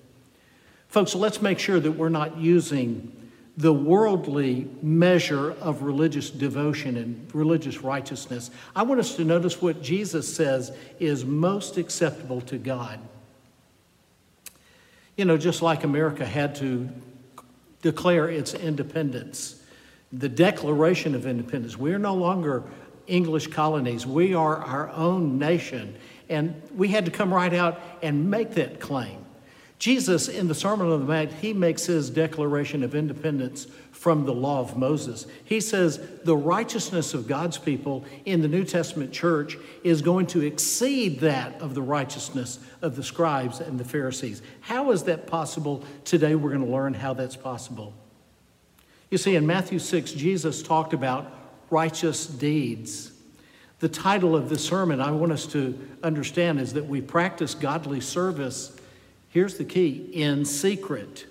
Folks, 0.88 1.16
let's 1.16 1.42
make 1.42 1.60
sure 1.60 1.80
that 1.80 1.92
we're 1.92 2.10
not 2.10 2.38
using 2.38 3.12
the 3.58 3.74
worldly 3.74 4.68
measure 4.82 5.52
of 5.62 5.82
religious 5.82 6.30
devotion 6.30 6.98
and 6.98 7.34
religious 7.34 7.80
righteousness. 7.80 8.52
I 8.76 8.84
want 8.84 9.00
us 9.00 9.16
to 9.16 9.24
notice 9.24 9.62
what 9.62 9.82
Jesus 9.82 10.34
says 10.34 10.76
is 11.00 11.24
most 11.24 11.78
acceptable 11.78 12.42
to 12.42 12.58
God. 12.58 13.00
You 15.16 15.24
know, 15.24 15.38
just 15.38 15.62
like 15.62 15.86
America 15.86 16.26
had 16.26 16.56
to 16.56 16.90
declare 17.86 18.28
its 18.28 18.56
independence. 18.56 19.62
The 20.12 20.28
Declaration 20.28 21.14
of 21.14 21.28
Independence. 21.28 21.78
We 21.78 21.94
are 21.94 22.00
no 22.00 22.16
longer 22.16 22.64
English 23.06 23.48
colonies, 23.48 24.08
we 24.08 24.34
are 24.34 24.58
our 24.58 24.90
own 24.90 25.38
nation. 25.38 25.96
And 26.28 26.60
we 26.76 26.88
had 26.88 27.06
to 27.06 27.12
come 27.12 27.32
right 27.32 27.54
out 27.54 27.80
and 28.02 28.32
make 28.32 28.56
that 28.56 28.80
claim. 28.80 29.25
Jesus, 29.78 30.30
in 30.30 30.48
the 30.48 30.56
Sermon 30.56 30.90
on 30.90 31.00
the 31.00 31.06
Mount, 31.06 31.32
he 31.34 31.54
makes 31.54 31.86
his 31.86 32.10
declaration 32.10 32.82
of 32.84 32.96
independence 32.96 33.68
from 33.92 34.26
the 34.26 34.34
law 34.34 34.60
of 34.60 34.78
Moses. 34.78 35.26
He 35.44 35.60
says 35.60 36.00
the 36.24 36.38
righteousness 36.38 37.14
of 37.14 37.28
God's 37.28 37.58
people 37.58 38.06
in 38.24 38.42
the 38.42 38.48
New 38.48 38.64
Testament 38.64 39.12
church 39.12 39.58
is 39.84 40.02
going 40.02 40.28
to 40.28 40.42
exceed 40.42 41.20
that 41.22 41.60
of 41.62 41.76
the 41.76 41.82
righteousness 41.82 42.60
of 42.82 42.96
the 42.96 43.04
scribes 43.04 43.60
and 43.60 43.80
the 43.80 43.84
Pharisees. 43.84 44.42
How 44.62 44.92
is 44.92 45.04
that 45.04 45.28
possible? 45.28 45.84
Today 46.06 46.36
we're 46.36 46.52
going 46.52 46.66
to 46.66 46.72
learn 46.72 46.94
how 46.94 47.14
that's 47.14 47.36
possible. 47.36 47.94
You 49.12 49.18
see, 49.18 49.36
in 49.36 49.46
Matthew 49.46 49.80
6, 49.80 50.12
Jesus 50.14 50.64
talked 50.64 50.94
about 50.94 51.32
righteous 51.70 52.26
deeds. 52.26 53.12
The 53.80 53.90
title 53.90 54.36
of 54.36 54.50
the 54.50 54.58
sermon 54.58 55.02
I 55.02 55.12
want 55.12 55.32
us 55.32 55.46
to 55.48 55.78
understand 56.02 56.60
is 56.60 56.74
that 56.74 56.86
we 56.86 57.02
practice 57.02 57.54
godly 57.54 58.02
service. 58.02 58.78
Here's 59.36 59.58
the 59.58 59.66
key 59.66 60.12
in 60.14 60.46
secret. 60.46 61.26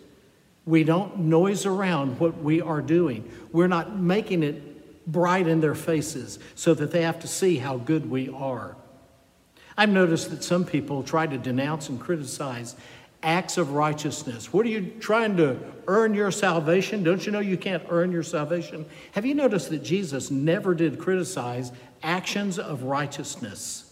We 0.67 0.85
don't 0.85 1.21
noise 1.21 1.65
around 1.65 2.21
what 2.21 2.37
we 2.37 2.61
are 2.61 2.83
doing. 2.83 3.33
We're 3.51 3.67
not 3.67 3.99
making 3.99 4.43
it 4.43 5.11
bright 5.11 5.47
in 5.47 5.63
their 5.63 5.75
faces 5.75 6.39
so 6.55 6.75
that 6.75 6.91
they 6.91 7.01
have 7.01 7.21
to 7.21 7.27
see 7.27 7.57
how 7.57 7.79
good 7.79 8.11
we 8.11 8.29
are. 8.29 8.77
I've 9.79 9.89
noticed 9.89 10.29
that 10.33 10.45
some 10.45 10.67
people 10.67 11.03
try 11.03 11.27
to 11.27 11.39
denounce 11.39 11.89
and 11.89 11.99
criticize 11.99 12.77
acts 13.23 13.57
of 13.57 13.73
righteousness. 13.73 14.53
What 14.53 14.67
are 14.67 14.69
you 14.69 14.93
trying 15.01 15.39
to 15.39 15.59
earn 15.87 16.13
your 16.13 16.31
salvation? 16.31 17.05
Don't 17.05 17.25
you 17.25 17.33
know 17.33 17.41
you 17.41 17.57
can't 17.57 17.85
earn 17.89 18.13
your 18.13 18.23
salvation? 18.23 18.85
Have 19.13 19.25
you 19.25 19.35
noticed 19.35 19.71
that 19.71 19.83
Jesus 19.83 20.31
never 20.31 20.75
did 20.75 20.99
criticize 20.99 21.73
actions 22.03 22.59
of 22.59 22.83
righteousness? 22.83 23.91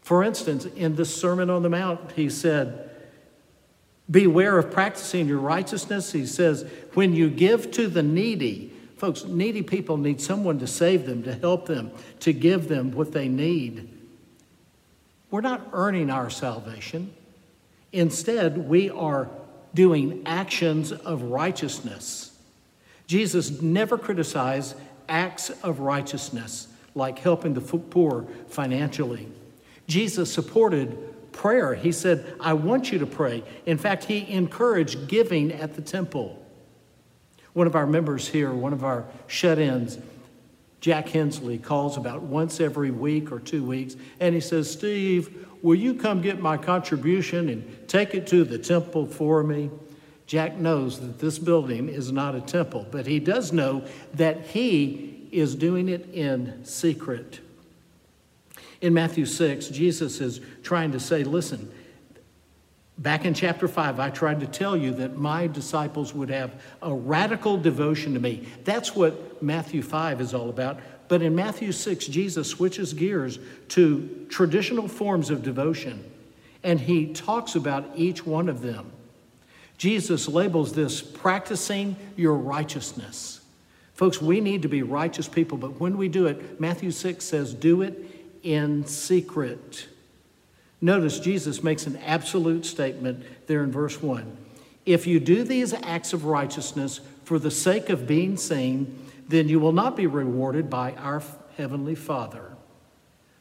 For 0.00 0.24
instance, 0.24 0.64
in 0.64 0.96
the 0.96 1.04
Sermon 1.04 1.50
on 1.50 1.62
the 1.62 1.68
Mount, 1.68 2.12
he 2.12 2.30
said, 2.30 2.92
Beware 4.10 4.58
of 4.58 4.70
practicing 4.70 5.26
your 5.26 5.40
righteousness. 5.40 6.12
He 6.12 6.26
says, 6.26 6.68
When 6.94 7.14
you 7.14 7.28
give 7.28 7.70
to 7.72 7.88
the 7.88 8.02
needy, 8.02 8.72
folks, 8.96 9.24
needy 9.24 9.62
people 9.62 9.96
need 9.96 10.20
someone 10.20 10.58
to 10.60 10.66
save 10.66 11.06
them, 11.06 11.22
to 11.24 11.34
help 11.34 11.66
them, 11.66 11.90
to 12.20 12.32
give 12.32 12.68
them 12.68 12.92
what 12.92 13.12
they 13.12 13.28
need. 13.28 13.88
We're 15.30 15.40
not 15.40 15.68
earning 15.72 16.10
our 16.10 16.30
salvation. 16.30 17.12
Instead, 17.92 18.68
we 18.68 18.90
are 18.90 19.28
doing 19.74 20.22
actions 20.24 20.92
of 20.92 21.22
righteousness. 21.22 22.32
Jesus 23.06 23.60
never 23.60 23.98
criticized 23.98 24.76
acts 25.08 25.50
of 25.62 25.80
righteousness 25.80 26.68
like 26.94 27.18
helping 27.18 27.54
the 27.54 27.60
poor 27.60 28.26
financially. 28.48 29.28
Jesus 29.86 30.32
supported 30.32 31.14
prayer. 31.36 31.74
He 31.74 31.92
said, 31.92 32.34
I 32.40 32.54
want 32.54 32.90
you 32.90 32.98
to 32.98 33.06
pray. 33.06 33.44
In 33.66 33.78
fact, 33.78 34.04
he 34.04 34.28
encouraged 34.28 35.06
giving 35.06 35.52
at 35.52 35.74
the 35.74 35.82
temple. 35.82 36.42
One 37.52 37.66
of 37.66 37.76
our 37.76 37.86
members 37.86 38.26
here, 38.26 38.52
one 38.52 38.72
of 38.72 38.82
our 38.82 39.04
shut 39.28 39.58
ins, 39.58 39.98
Jack 40.80 41.08
Hensley, 41.08 41.58
calls 41.58 41.96
about 41.96 42.22
once 42.22 42.60
every 42.60 42.90
week 42.90 43.32
or 43.32 43.38
two 43.38 43.64
weeks, 43.64 43.96
and 44.20 44.34
he 44.34 44.40
says, 44.40 44.70
Steve, 44.70 45.46
will 45.62 45.74
you 45.74 45.94
come 45.94 46.20
get 46.20 46.40
my 46.40 46.56
contribution 46.56 47.48
and 47.48 47.88
take 47.88 48.14
it 48.14 48.26
to 48.28 48.44
the 48.44 48.58
temple 48.58 49.06
for 49.06 49.42
me? 49.42 49.70
Jack 50.26 50.56
knows 50.56 51.00
that 51.00 51.18
this 51.18 51.38
building 51.38 51.88
is 51.88 52.10
not 52.10 52.34
a 52.34 52.40
temple, 52.40 52.86
but 52.90 53.06
he 53.06 53.20
does 53.20 53.52
know 53.52 53.86
that 54.14 54.46
he 54.46 55.28
is 55.30 55.54
doing 55.54 55.88
it 55.88 56.08
in 56.12 56.64
secret. 56.64 57.40
In 58.80 58.92
Matthew 58.94 59.26
6, 59.26 59.68
Jesus 59.68 60.20
is 60.20 60.40
trying 60.62 60.92
to 60.92 61.00
say, 61.00 61.24
listen, 61.24 61.70
back 62.98 63.24
in 63.24 63.34
chapter 63.34 63.68
5, 63.68 64.00
I 64.00 64.10
tried 64.10 64.40
to 64.40 64.46
tell 64.46 64.76
you 64.76 64.92
that 64.94 65.16
my 65.16 65.46
disciples 65.46 66.14
would 66.14 66.30
have 66.30 66.60
a 66.82 66.94
radical 66.94 67.56
devotion 67.56 68.14
to 68.14 68.20
me. 68.20 68.46
That's 68.64 68.94
what 68.94 69.42
Matthew 69.42 69.82
5 69.82 70.20
is 70.20 70.34
all 70.34 70.50
about. 70.50 70.78
But 71.08 71.22
in 71.22 71.34
Matthew 71.34 71.72
6, 71.72 72.06
Jesus 72.06 72.48
switches 72.48 72.92
gears 72.92 73.38
to 73.68 74.26
traditional 74.28 74.88
forms 74.88 75.30
of 75.30 75.42
devotion, 75.42 76.04
and 76.62 76.80
he 76.80 77.12
talks 77.12 77.54
about 77.54 77.90
each 77.94 78.26
one 78.26 78.48
of 78.48 78.60
them. 78.60 78.92
Jesus 79.78 80.26
labels 80.26 80.72
this 80.72 81.02
practicing 81.02 81.96
your 82.16 82.34
righteousness. 82.34 83.40
Folks, 83.94 84.20
we 84.20 84.40
need 84.40 84.62
to 84.62 84.68
be 84.68 84.82
righteous 84.82 85.28
people, 85.28 85.56
but 85.58 85.80
when 85.80 85.96
we 85.96 86.08
do 86.08 86.26
it, 86.26 86.60
Matthew 86.60 86.90
6 86.90 87.24
says, 87.24 87.54
do 87.54 87.82
it 87.82 88.15
in 88.46 88.86
secret. 88.86 89.88
Notice 90.80 91.18
Jesus 91.18 91.64
makes 91.64 91.88
an 91.88 91.96
absolute 91.96 92.64
statement 92.64 93.24
there 93.48 93.64
in 93.64 93.72
verse 93.72 94.00
1. 94.00 94.36
If 94.86 95.04
you 95.04 95.18
do 95.18 95.42
these 95.42 95.74
acts 95.74 96.12
of 96.12 96.26
righteousness 96.26 97.00
for 97.24 97.40
the 97.40 97.50
sake 97.50 97.90
of 97.90 98.06
being 98.06 98.36
seen, 98.36 99.04
then 99.26 99.48
you 99.48 99.58
will 99.58 99.72
not 99.72 99.96
be 99.96 100.06
rewarded 100.06 100.70
by 100.70 100.92
our 100.92 101.24
Heavenly 101.56 101.96
Father. 101.96 102.52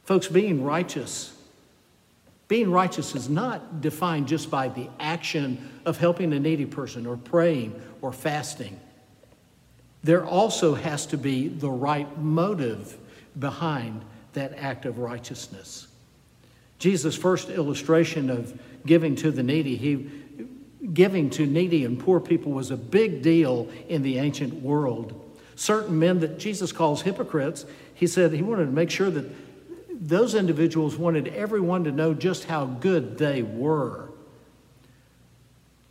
Folks, 0.05 0.27
being 0.27 0.63
righteous, 0.63 1.37
being 2.47 2.71
righteous 2.71 3.13
is 3.13 3.29
not 3.29 3.81
defined 3.81 4.27
just 4.27 4.49
by 4.49 4.69
the 4.69 4.89
action 4.99 5.69
of 5.85 5.99
helping 5.99 6.33
a 6.33 6.39
needy 6.39 6.65
person 6.65 7.05
or 7.05 7.15
praying 7.15 7.79
or 8.01 8.11
fasting. 8.11 8.79
There 10.03 10.25
also 10.25 10.73
has 10.73 11.05
to 11.07 11.17
be 11.17 11.47
the 11.47 11.69
right 11.69 12.17
motive 12.17 12.97
behind 13.37 14.01
that 14.35 14.53
act 14.57 14.85
of 14.85 14.99
righteousness. 14.99 15.87
Jesus' 16.79 17.15
first 17.15 17.49
illustration 17.49 18.29
of 18.29 18.57
giving 18.85 19.15
to 19.17 19.31
the 19.31 19.43
needy, 19.43 19.75
he 19.75 20.09
giving 20.93 21.29
to 21.31 21.45
needy 21.45 21.83
and 21.83 21.99
poor 21.99 22.19
people 22.19 22.51
was 22.51 22.71
a 22.71 22.77
big 22.77 23.21
deal 23.21 23.67
in 23.89 24.03
the 24.03 24.19
ancient 24.19 24.53
world. 24.61 25.21
Certain 25.55 25.97
men 25.97 26.19
that 26.19 26.37
Jesus 26.37 26.71
calls 26.71 27.01
hypocrites, 27.01 27.65
he 27.93 28.07
said 28.07 28.33
he 28.33 28.41
wanted 28.41 28.65
to 28.65 28.71
make 28.71 28.91
sure 28.91 29.09
that 29.09 29.25
those 29.89 30.35
individuals 30.35 30.97
wanted 30.97 31.29
everyone 31.29 31.83
to 31.85 31.91
know 31.91 32.13
just 32.13 32.45
how 32.45 32.65
good 32.65 33.17
they 33.17 33.41
were. 33.41 34.09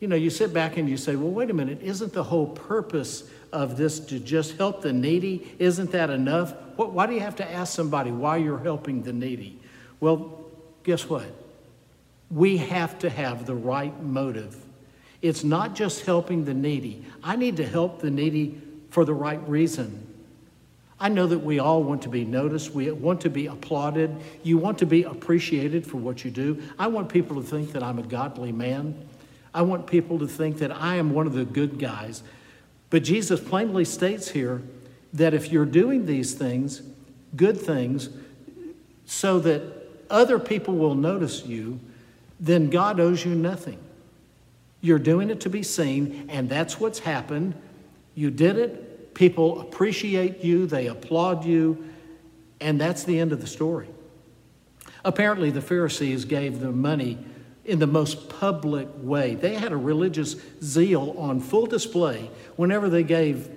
You 0.04 0.08
know, 0.08 0.16
you 0.16 0.28
sit 0.28 0.52
back 0.52 0.76
and 0.76 0.86
you 0.86 0.98
say, 0.98 1.16
well, 1.16 1.30
wait 1.30 1.48
a 1.48 1.54
minute, 1.54 1.80
isn't 1.80 2.12
the 2.12 2.24
whole 2.24 2.48
purpose 2.48 3.24
of 3.54 3.78
this 3.78 3.98
to 4.00 4.20
just 4.20 4.58
help 4.58 4.82
the 4.82 4.92
needy? 4.92 5.56
Isn't 5.58 5.92
that 5.92 6.10
enough? 6.10 6.52
Why 6.76 7.06
do 7.06 7.14
you 7.14 7.20
have 7.20 7.36
to 7.36 7.50
ask 7.50 7.74
somebody 7.74 8.10
why 8.10 8.36
you're 8.36 8.58
helping 8.58 9.02
the 9.02 9.14
needy? 9.14 9.58
Well, 10.00 10.44
guess 10.82 11.08
what? 11.08 11.24
We 12.30 12.58
have 12.58 12.98
to 12.98 13.08
have 13.08 13.46
the 13.46 13.54
right 13.54 13.98
motive. 14.02 14.62
It's 15.22 15.42
not 15.42 15.74
just 15.74 16.04
helping 16.04 16.44
the 16.44 16.52
needy. 16.52 17.06
I 17.22 17.36
need 17.36 17.56
to 17.56 17.66
help 17.66 18.02
the 18.02 18.10
needy 18.10 18.60
for 18.90 19.06
the 19.06 19.14
right 19.14 19.40
reason. 19.48 20.06
I 21.00 21.08
know 21.08 21.26
that 21.28 21.38
we 21.38 21.60
all 21.60 21.82
want 21.82 22.02
to 22.02 22.10
be 22.10 22.26
noticed. 22.26 22.72
We 22.72 22.90
want 22.90 23.22
to 23.22 23.30
be 23.30 23.46
applauded. 23.46 24.14
You 24.42 24.58
want 24.58 24.76
to 24.80 24.86
be 24.86 25.04
appreciated 25.04 25.86
for 25.86 25.96
what 25.96 26.26
you 26.26 26.30
do. 26.30 26.62
I 26.78 26.88
want 26.88 27.08
people 27.08 27.36
to 27.36 27.42
think 27.42 27.72
that 27.72 27.82
I'm 27.82 27.98
a 27.98 28.02
godly 28.02 28.52
man. 28.52 29.08
I 29.54 29.62
want 29.62 29.86
people 29.86 30.18
to 30.18 30.26
think 30.26 30.58
that 30.58 30.72
I 30.72 30.96
am 30.96 31.14
one 31.14 31.26
of 31.28 31.32
the 31.32 31.44
good 31.44 31.78
guys. 31.78 32.22
But 32.90 33.04
Jesus 33.04 33.40
plainly 33.40 33.84
states 33.84 34.28
here 34.30 34.62
that 35.12 35.32
if 35.32 35.52
you're 35.52 35.64
doing 35.64 36.06
these 36.06 36.34
things, 36.34 36.82
good 37.36 37.56
things, 37.56 38.10
so 39.06 39.38
that 39.40 39.62
other 40.10 40.38
people 40.38 40.74
will 40.74 40.96
notice 40.96 41.46
you, 41.46 41.78
then 42.40 42.68
God 42.68 42.98
owes 42.98 43.24
you 43.24 43.34
nothing. 43.34 43.78
You're 44.80 44.98
doing 44.98 45.30
it 45.30 45.40
to 45.42 45.50
be 45.50 45.62
seen, 45.62 46.26
and 46.28 46.48
that's 46.48 46.80
what's 46.80 46.98
happened. 46.98 47.54
You 48.14 48.30
did 48.30 48.56
it, 48.56 49.14
people 49.14 49.60
appreciate 49.60 50.44
you, 50.44 50.66
they 50.66 50.88
applaud 50.88 51.44
you, 51.44 51.90
and 52.60 52.80
that's 52.80 53.04
the 53.04 53.18
end 53.18 53.32
of 53.32 53.40
the 53.40 53.46
story. 53.46 53.88
Apparently, 55.04 55.50
the 55.50 55.62
Pharisees 55.62 56.24
gave 56.24 56.60
the 56.60 56.72
money 56.72 57.18
in 57.64 57.78
the 57.78 57.86
most 57.86 58.28
public 58.28 58.88
way. 58.96 59.34
They 59.34 59.54
had 59.54 59.72
a 59.72 59.76
religious 59.76 60.36
zeal 60.62 61.14
on 61.18 61.40
full 61.40 61.66
display 61.66 62.30
whenever 62.56 62.88
they 62.88 63.02
gave 63.02 63.48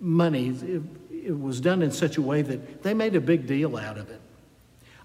money. 0.00 0.48
It, 0.48 0.82
it, 1.10 1.38
was 1.38 1.60
done 1.60 1.82
in 1.82 1.92
such 1.92 2.16
a 2.16 2.22
way 2.22 2.42
that 2.42 2.82
they 2.82 2.94
made 2.94 3.14
a 3.14 3.20
big 3.20 3.46
deal 3.46 3.76
out 3.76 3.98
of 3.98 4.08
it. 4.10 4.20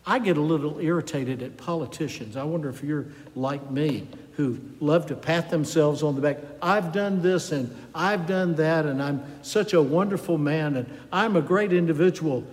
I 0.06 0.20
get 0.20 0.38
a 0.38 0.42
little 0.42 0.80
irritated 0.80 1.42
at 1.42 1.58
politicians. 1.58 2.38
I 2.38 2.44
wonder 2.44 2.70
if 2.70 2.84
you're 2.84 3.08
like 3.36 3.72
me, 3.72 4.08
who 4.34 4.60
love 4.80 5.08
to 5.08 5.16
pat 5.16 5.50
themselves 5.50 6.04
on 6.04 6.16
the 6.16 6.22
back. 6.22 6.38
I've 6.62 6.92
done 6.92 7.22
this 7.22 7.52
and 7.52 7.76
I've 7.96 8.28
done 8.28 8.56
that, 8.56 8.86
and 8.86 9.02
I'm 9.02 9.24
such 9.42 9.74
a 9.74 9.82
wonderful 9.82 10.38
man, 10.38 10.76
and 10.76 11.00
I'm 11.12 11.36
a 11.36 11.42
great 11.42 11.74
individual. 11.74 12.44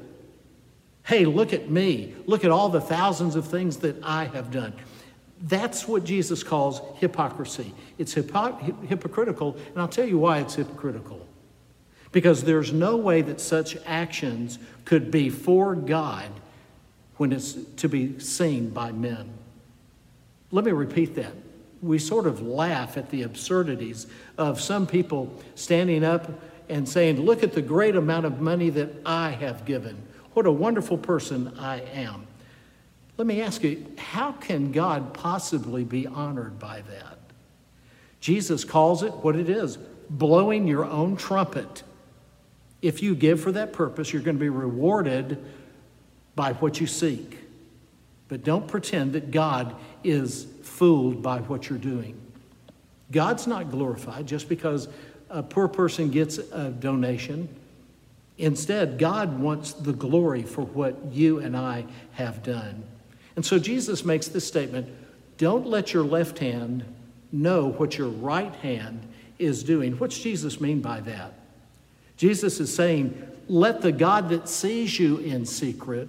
Hey, 1.05 1.25
look 1.25 1.53
at 1.53 1.69
me. 1.69 2.15
Look 2.27 2.45
at 2.45 2.51
all 2.51 2.69
the 2.69 2.81
thousands 2.81 3.37
of 3.37 3.47
things 3.47 3.79
that 3.79 4.03
I 4.03 4.25
have 4.27 4.51
done. 4.51 4.73
That's 5.43 5.89
what 5.89 6.05
Jesus 6.05 6.45
calls 6.45 6.81
hypocrisy. 6.99 7.75
It's 7.99 8.15
hypo- 8.15 8.55
hypocritical, 8.87 9.57
and 9.71 9.79
I'll 9.79 9.89
tell 9.89 10.07
you 10.07 10.19
why 10.19 10.39
it's 10.39 10.55
hypocritical. 10.55 11.27
Because 12.13 12.45
there's 12.45 12.73
no 12.73 12.97
way 12.97 13.23
that 13.23 13.41
such 13.41 13.77
actions 13.85 14.59
could 14.85 15.11
be 15.11 15.31
for 15.31 15.75
God 15.75 16.29
when 17.17 17.33
it's 17.33 17.55
to 17.55 17.89
be 17.89 18.19
seen 18.21 18.71
by 18.71 18.93
men. 18.93 19.33
Let 20.53 20.65
me 20.65 20.73
repeat 20.73 21.17
that. 21.17 21.33
We 21.81 21.99
sort 21.99 22.27
of 22.27 22.41
laugh 22.41 22.97
at 22.97 23.11
the 23.11 23.23
absurdities 23.23 24.07
of 24.39 24.61
some 24.61 24.87
people 24.87 25.35
standing 25.57 26.05
up 26.05 26.31
and 26.69 26.89
saying, 26.89 27.21
Look 27.21 27.43
at 27.43 27.53
the 27.53 27.63
great 27.63 27.97
amount 27.97 28.27
of 28.27 28.41
money 28.41 28.71
that 28.71 28.91
I 29.05 29.31
have 29.31 29.65
given. 29.65 30.01
What 30.35 30.47
a 30.47 30.53
wonderful 30.53 30.99
person 30.99 31.53
I 31.59 31.81
am. 31.81 32.27
Let 33.17 33.27
me 33.27 33.43
ask 33.43 33.63
you, 33.63 33.87
how 33.99 34.33
can 34.33 34.73
God 34.73 35.15
possibly 35.15 35.85
be 35.85 36.07
honored 36.07 36.59
by 36.59 36.83
that? 36.83 37.19
Jesus 38.21 38.65
calls 38.65 39.03
it 39.03 39.13
what 39.13 39.37
it 39.37 39.49
is 39.49 39.79
blowing 40.09 40.67
your 40.67 40.85
own 40.85 41.17
trumpet. 41.17 41.83
If 42.83 43.03
you 43.03 43.15
give 43.15 43.41
for 43.41 43.53
that 43.53 43.73
purpose, 43.73 44.13
you're 44.13 44.23
going 44.23 44.37
to 44.37 44.41
be 44.41 44.49
rewarded 44.49 45.43
by 46.35 46.53
what 46.55 46.81
you 46.81 46.87
seek. 46.87 47.39
But 48.29 48.45
don't 48.45 48.67
pretend 48.67 49.13
that 49.13 49.31
God 49.31 49.75
is 50.05 50.47
fooled 50.63 51.23
by 51.23 51.39
what 51.41 51.69
you're 51.69 51.79
doing. 51.79 52.21
God's 53.11 53.47
not 53.47 53.71
glorified 53.71 54.27
just 54.27 54.49
because 54.49 54.89
a 55.29 55.43
poor 55.43 55.69
person 55.69 56.11
gets 56.11 56.39
a 56.39 56.71
donation. 56.71 57.49
Instead, 58.39 58.99
God 58.99 59.39
wants 59.39 59.73
the 59.73 59.93
glory 59.93 60.43
for 60.43 60.63
what 60.63 61.13
you 61.13 61.39
and 61.39 61.57
I 61.57 61.85
have 62.13 62.43
done. 62.43 62.83
And 63.37 63.45
so 63.45 63.59
Jesus 63.59 64.05
makes 64.05 64.29
this 64.29 64.47
statement 64.47 64.89
don't 65.39 65.67
let 65.67 65.93
your 65.93 66.05
left 66.05 66.39
hand 66.39 66.85
know 67.33 67.69
what 67.73 67.99
your 67.99 68.09
right 68.09 68.55
hand 68.57 69.09
is 69.39 69.65
doing. 69.65 69.99
What's 69.99 70.19
Jesus 70.19 70.61
mean 70.61 70.81
by 70.81 71.01
that? 71.01 71.33
Jesus 72.17 72.61
is 72.61 72.73
saying, 72.73 73.29
let 73.49 73.81
the 73.81 73.93
God 73.93 74.29
that 74.29 74.49
sees 74.49 74.99
you 74.99 75.19
in 75.19 75.47
secret 75.47 76.09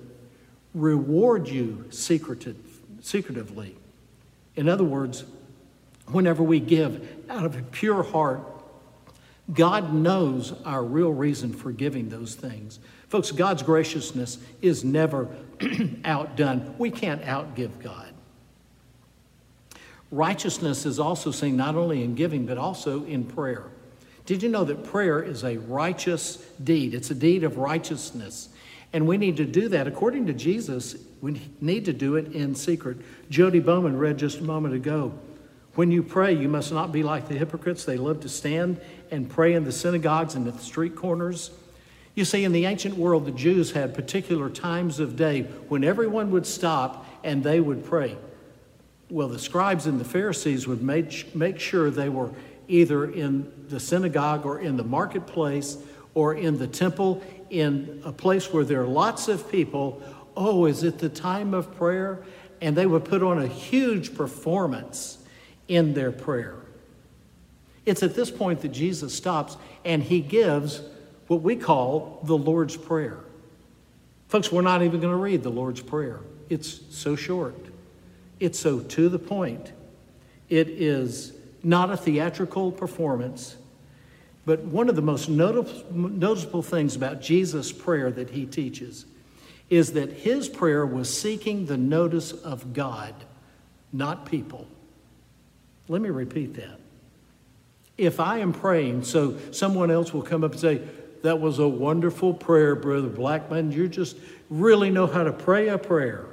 reward 0.73 1.47
you 1.47 1.85
secretive, 1.89 2.57
secretively. 3.01 3.75
In 4.55 4.69
other 4.69 4.83
words, 4.83 5.23
whenever 6.07 6.43
we 6.43 6.59
give 6.59 7.07
out 7.29 7.45
of 7.45 7.57
a 7.57 7.61
pure 7.63 8.03
heart, 8.03 8.41
God 9.51 9.93
knows 9.93 10.53
our 10.63 10.83
real 10.83 11.11
reason 11.11 11.53
for 11.53 11.71
giving 11.71 12.09
those 12.09 12.35
things. 12.35 12.79
Folks, 13.13 13.29
God's 13.29 13.61
graciousness 13.61 14.39
is 14.63 14.83
never 14.83 15.29
outdone. 16.03 16.73
We 16.79 16.89
can't 16.89 17.21
outgive 17.21 17.79
God. 17.79 18.11
Righteousness 20.09 20.87
is 20.87 20.97
also 20.97 21.29
seen 21.29 21.55
not 21.55 21.75
only 21.75 22.03
in 22.03 22.15
giving, 22.15 22.47
but 22.47 22.57
also 22.57 23.05
in 23.05 23.25
prayer. 23.25 23.65
Did 24.25 24.41
you 24.41 24.49
know 24.49 24.63
that 24.63 24.85
prayer 24.85 25.21
is 25.21 25.43
a 25.43 25.57
righteous 25.57 26.37
deed? 26.63 26.95
It's 26.95 27.11
a 27.11 27.13
deed 27.13 27.43
of 27.43 27.57
righteousness. 27.59 28.49
And 28.93 29.05
we 29.05 29.17
need 29.17 29.37
to 29.37 29.45
do 29.45 29.69
that. 29.69 29.85
According 29.85 30.25
to 30.25 30.33
Jesus, 30.33 30.95
we 31.21 31.39
need 31.61 31.85
to 31.85 31.93
do 31.93 32.15
it 32.15 32.31
in 32.31 32.55
secret. 32.55 32.97
Jody 33.29 33.59
Bowman 33.59 33.95
read 33.95 34.17
just 34.17 34.39
a 34.39 34.43
moment 34.43 34.73
ago. 34.73 35.13
When 35.75 35.91
you 35.91 36.01
pray, 36.01 36.33
you 36.33 36.49
must 36.49 36.71
not 36.71 36.91
be 36.91 37.03
like 37.03 37.27
the 37.27 37.37
hypocrites. 37.37 37.85
They 37.85 37.97
love 37.97 38.21
to 38.21 38.29
stand 38.29 38.81
and 39.11 39.29
pray 39.29 39.53
in 39.53 39.65
the 39.65 39.71
synagogues 39.71 40.33
and 40.33 40.47
at 40.47 40.57
the 40.57 40.63
street 40.63 40.95
corners. 40.95 41.51
You 42.15 42.25
see, 42.25 42.43
in 42.43 42.51
the 42.51 42.65
ancient 42.65 42.95
world, 42.95 43.25
the 43.25 43.31
Jews 43.31 43.71
had 43.71 43.95
particular 43.95 44.49
times 44.49 44.99
of 44.99 45.15
day 45.15 45.43
when 45.67 45.83
everyone 45.83 46.29
would 46.31 46.45
stop 46.45 47.05
and 47.23 47.43
they 47.43 47.59
would 47.59 47.83
pray. 47.83 48.15
Well, 49.09 49.27
the 49.27 49.39
scribes 49.39 49.87
and 49.87 49.99
the 49.99 50.05
Pharisees 50.05 50.67
would 50.67 50.83
make, 50.83 51.35
make 51.35 51.59
sure 51.59 51.89
they 51.89 52.09
were 52.09 52.31
either 52.67 53.05
in 53.11 53.51
the 53.67 53.79
synagogue 53.79 54.45
or 54.45 54.59
in 54.59 54.77
the 54.77 54.83
marketplace 54.83 55.77
or 56.13 56.35
in 56.35 56.59
the 56.59 56.67
temple, 56.67 57.23
in 57.49 58.01
a 58.05 58.11
place 58.11 58.53
where 58.53 58.63
there 58.63 58.81
are 58.81 58.87
lots 58.87 59.27
of 59.27 59.51
people. 59.51 60.01
Oh, 60.37 60.65
is 60.65 60.83
it 60.83 60.99
the 60.99 61.09
time 61.09 61.53
of 61.53 61.75
prayer? 61.75 62.23
And 62.61 62.75
they 62.75 62.85
would 62.85 63.05
put 63.05 63.23
on 63.23 63.39
a 63.39 63.47
huge 63.47 64.15
performance 64.15 65.17
in 65.67 65.93
their 65.93 66.11
prayer. 66.11 66.55
It's 67.85 68.03
at 68.03 68.15
this 68.15 68.31
point 68.31 68.61
that 68.61 68.69
Jesus 68.69 69.13
stops 69.13 69.57
and 69.83 70.01
he 70.01 70.21
gives 70.21 70.81
what 71.27 71.41
we 71.41 71.55
call 71.55 72.19
the 72.23 72.37
Lord's 72.37 72.77
Prayer. 72.77 73.19
Folks, 74.27 74.51
we're 74.51 74.61
not 74.61 74.81
even 74.81 74.99
going 74.99 75.13
to 75.13 75.21
read 75.21 75.43
the 75.43 75.49
Lord's 75.49 75.81
Prayer, 75.81 76.19
it's 76.49 76.81
so 76.89 77.15
short. 77.15 77.55
It's 78.39 78.59
so 78.59 78.81
to 78.81 79.09
the 79.09 79.19
point. 79.19 79.71
It 80.49 80.67
is 80.67 81.33
not 81.63 81.91
a 81.91 81.97
theatrical 81.97 82.71
performance, 82.71 83.55
but 84.45 84.59
one 84.61 84.89
of 84.89 84.95
the 84.97 85.01
most 85.01 85.29
noticeable 85.29 86.61
things 86.61 86.95
about 86.95 87.21
Jesus' 87.21 87.71
prayer 87.71 88.11
that 88.11 88.31
he 88.31 88.45
teaches 88.45 89.05
is 89.69 89.93
that 89.93 90.11
his 90.11 90.49
prayer 90.49 90.85
was 90.85 91.15
seeking 91.15 91.65
the 91.65 91.77
notice 91.77 92.33
of 92.33 92.73
God, 92.73 93.15
not 93.93 94.25
people. 94.25 94.67
Let 95.87 96.01
me 96.01 96.09
repeat 96.09 96.55
that. 96.55 96.79
If 97.97 98.19
I 98.19 98.39
am 98.39 98.51
praying, 98.51 99.03
so 99.03 99.37
someone 99.51 99.89
else 99.89 100.13
will 100.13 100.21
come 100.21 100.43
up 100.43 100.51
and 100.51 100.59
say, 100.59 100.81
That 101.23 101.39
was 101.39 101.57
a 101.57 101.67
wonderful 101.67 102.33
prayer, 102.33 102.75
Brother 102.75 103.07
Blackman. 103.07 103.71
You 103.71 103.87
just 103.87 104.17
really 104.49 104.89
know 104.89 105.07
how 105.07 105.23
to 105.23 105.31
pray 105.31 105.69
a 105.69 105.77
prayer. 105.77 106.25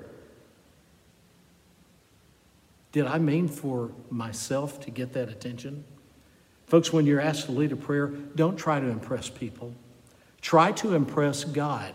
Did 2.90 3.06
I 3.06 3.18
mean 3.18 3.46
for 3.46 3.92
myself 4.10 4.80
to 4.80 4.90
get 4.90 5.12
that 5.12 5.28
attention? 5.28 5.84
Folks, 6.66 6.92
when 6.92 7.06
you're 7.06 7.20
asked 7.20 7.46
to 7.46 7.52
lead 7.52 7.70
a 7.70 7.76
prayer, 7.76 8.08
don't 8.08 8.56
try 8.56 8.80
to 8.80 8.86
impress 8.86 9.30
people. 9.30 9.72
Try 10.40 10.72
to 10.72 10.94
impress 10.94 11.44
God. 11.44 11.94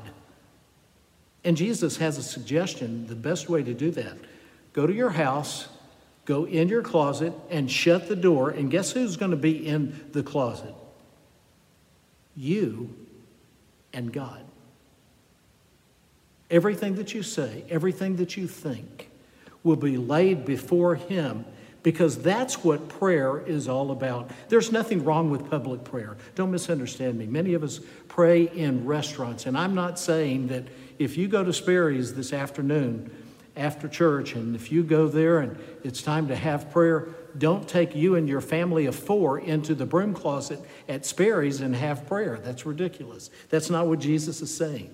And 1.43 1.57
Jesus 1.57 1.97
has 1.97 2.17
a 2.17 2.23
suggestion 2.23 3.07
the 3.07 3.15
best 3.15 3.49
way 3.49 3.61
to 3.61 3.73
do 3.73 3.91
that 3.91 4.17
go 4.71 4.87
to 4.87 4.93
your 4.93 5.09
house, 5.09 5.67
go 6.23 6.45
in 6.45 6.69
your 6.69 6.81
closet, 6.81 7.33
and 7.49 7.69
shut 7.69 8.07
the 8.07 8.15
door. 8.15 8.51
And 8.51 8.71
guess 8.71 8.93
who's 8.93 9.17
going 9.17 9.31
to 9.31 9.37
be 9.37 9.67
in 9.67 10.09
the 10.13 10.23
closet? 10.23 10.73
You 12.35 12.93
and 13.93 14.11
God. 14.11 14.43
Everything 16.51 16.95
that 16.95 17.13
you 17.13 17.23
say, 17.23 17.63
everything 17.69 18.17
that 18.17 18.37
you 18.37 18.47
think, 18.47 19.09
will 19.63 19.75
be 19.75 19.97
laid 19.97 20.45
before 20.45 20.95
Him 20.95 21.45
because 21.81 22.17
that's 22.17 22.63
what 22.63 22.89
prayer 22.89 23.39
is 23.41 23.67
all 23.67 23.91
about. 23.91 24.31
There's 24.49 24.71
nothing 24.71 25.03
wrong 25.03 25.29
with 25.29 25.49
public 25.51 25.83
prayer. 25.83 26.17
Don't 26.33 26.49
misunderstand 26.51 27.17
me. 27.17 27.27
Many 27.27 27.53
of 27.53 27.63
us 27.63 27.79
pray 28.07 28.43
in 28.43 28.85
restaurants, 28.85 29.45
and 29.45 29.55
I'm 29.55 29.75
not 29.75 29.99
saying 29.99 30.47
that 30.47 30.63
if 30.97 31.15
you 31.15 31.27
go 31.27 31.43
to 31.43 31.53
Sperry's 31.53 32.15
this 32.15 32.33
afternoon 32.33 33.11
after 33.55 33.87
church, 33.87 34.33
and 34.33 34.55
if 34.55 34.71
you 34.71 34.83
go 34.83 35.07
there 35.07 35.39
and 35.39 35.57
it's 35.83 36.01
time 36.01 36.27
to 36.27 36.35
have 36.35 36.71
prayer, 36.71 37.09
don't 37.37 37.67
take 37.67 37.95
you 37.95 38.15
and 38.15 38.27
your 38.27 38.41
family 38.41 38.85
of 38.85 38.95
four 38.95 39.39
into 39.39 39.75
the 39.75 39.85
broom 39.85 40.13
closet 40.13 40.59
at 40.87 41.05
Sperry's 41.05 41.61
and 41.61 41.75
have 41.75 42.07
prayer. 42.07 42.39
That's 42.43 42.65
ridiculous. 42.65 43.29
That's 43.49 43.69
not 43.69 43.87
what 43.87 43.99
Jesus 43.99 44.41
is 44.41 44.55
saying. 44.55 44.93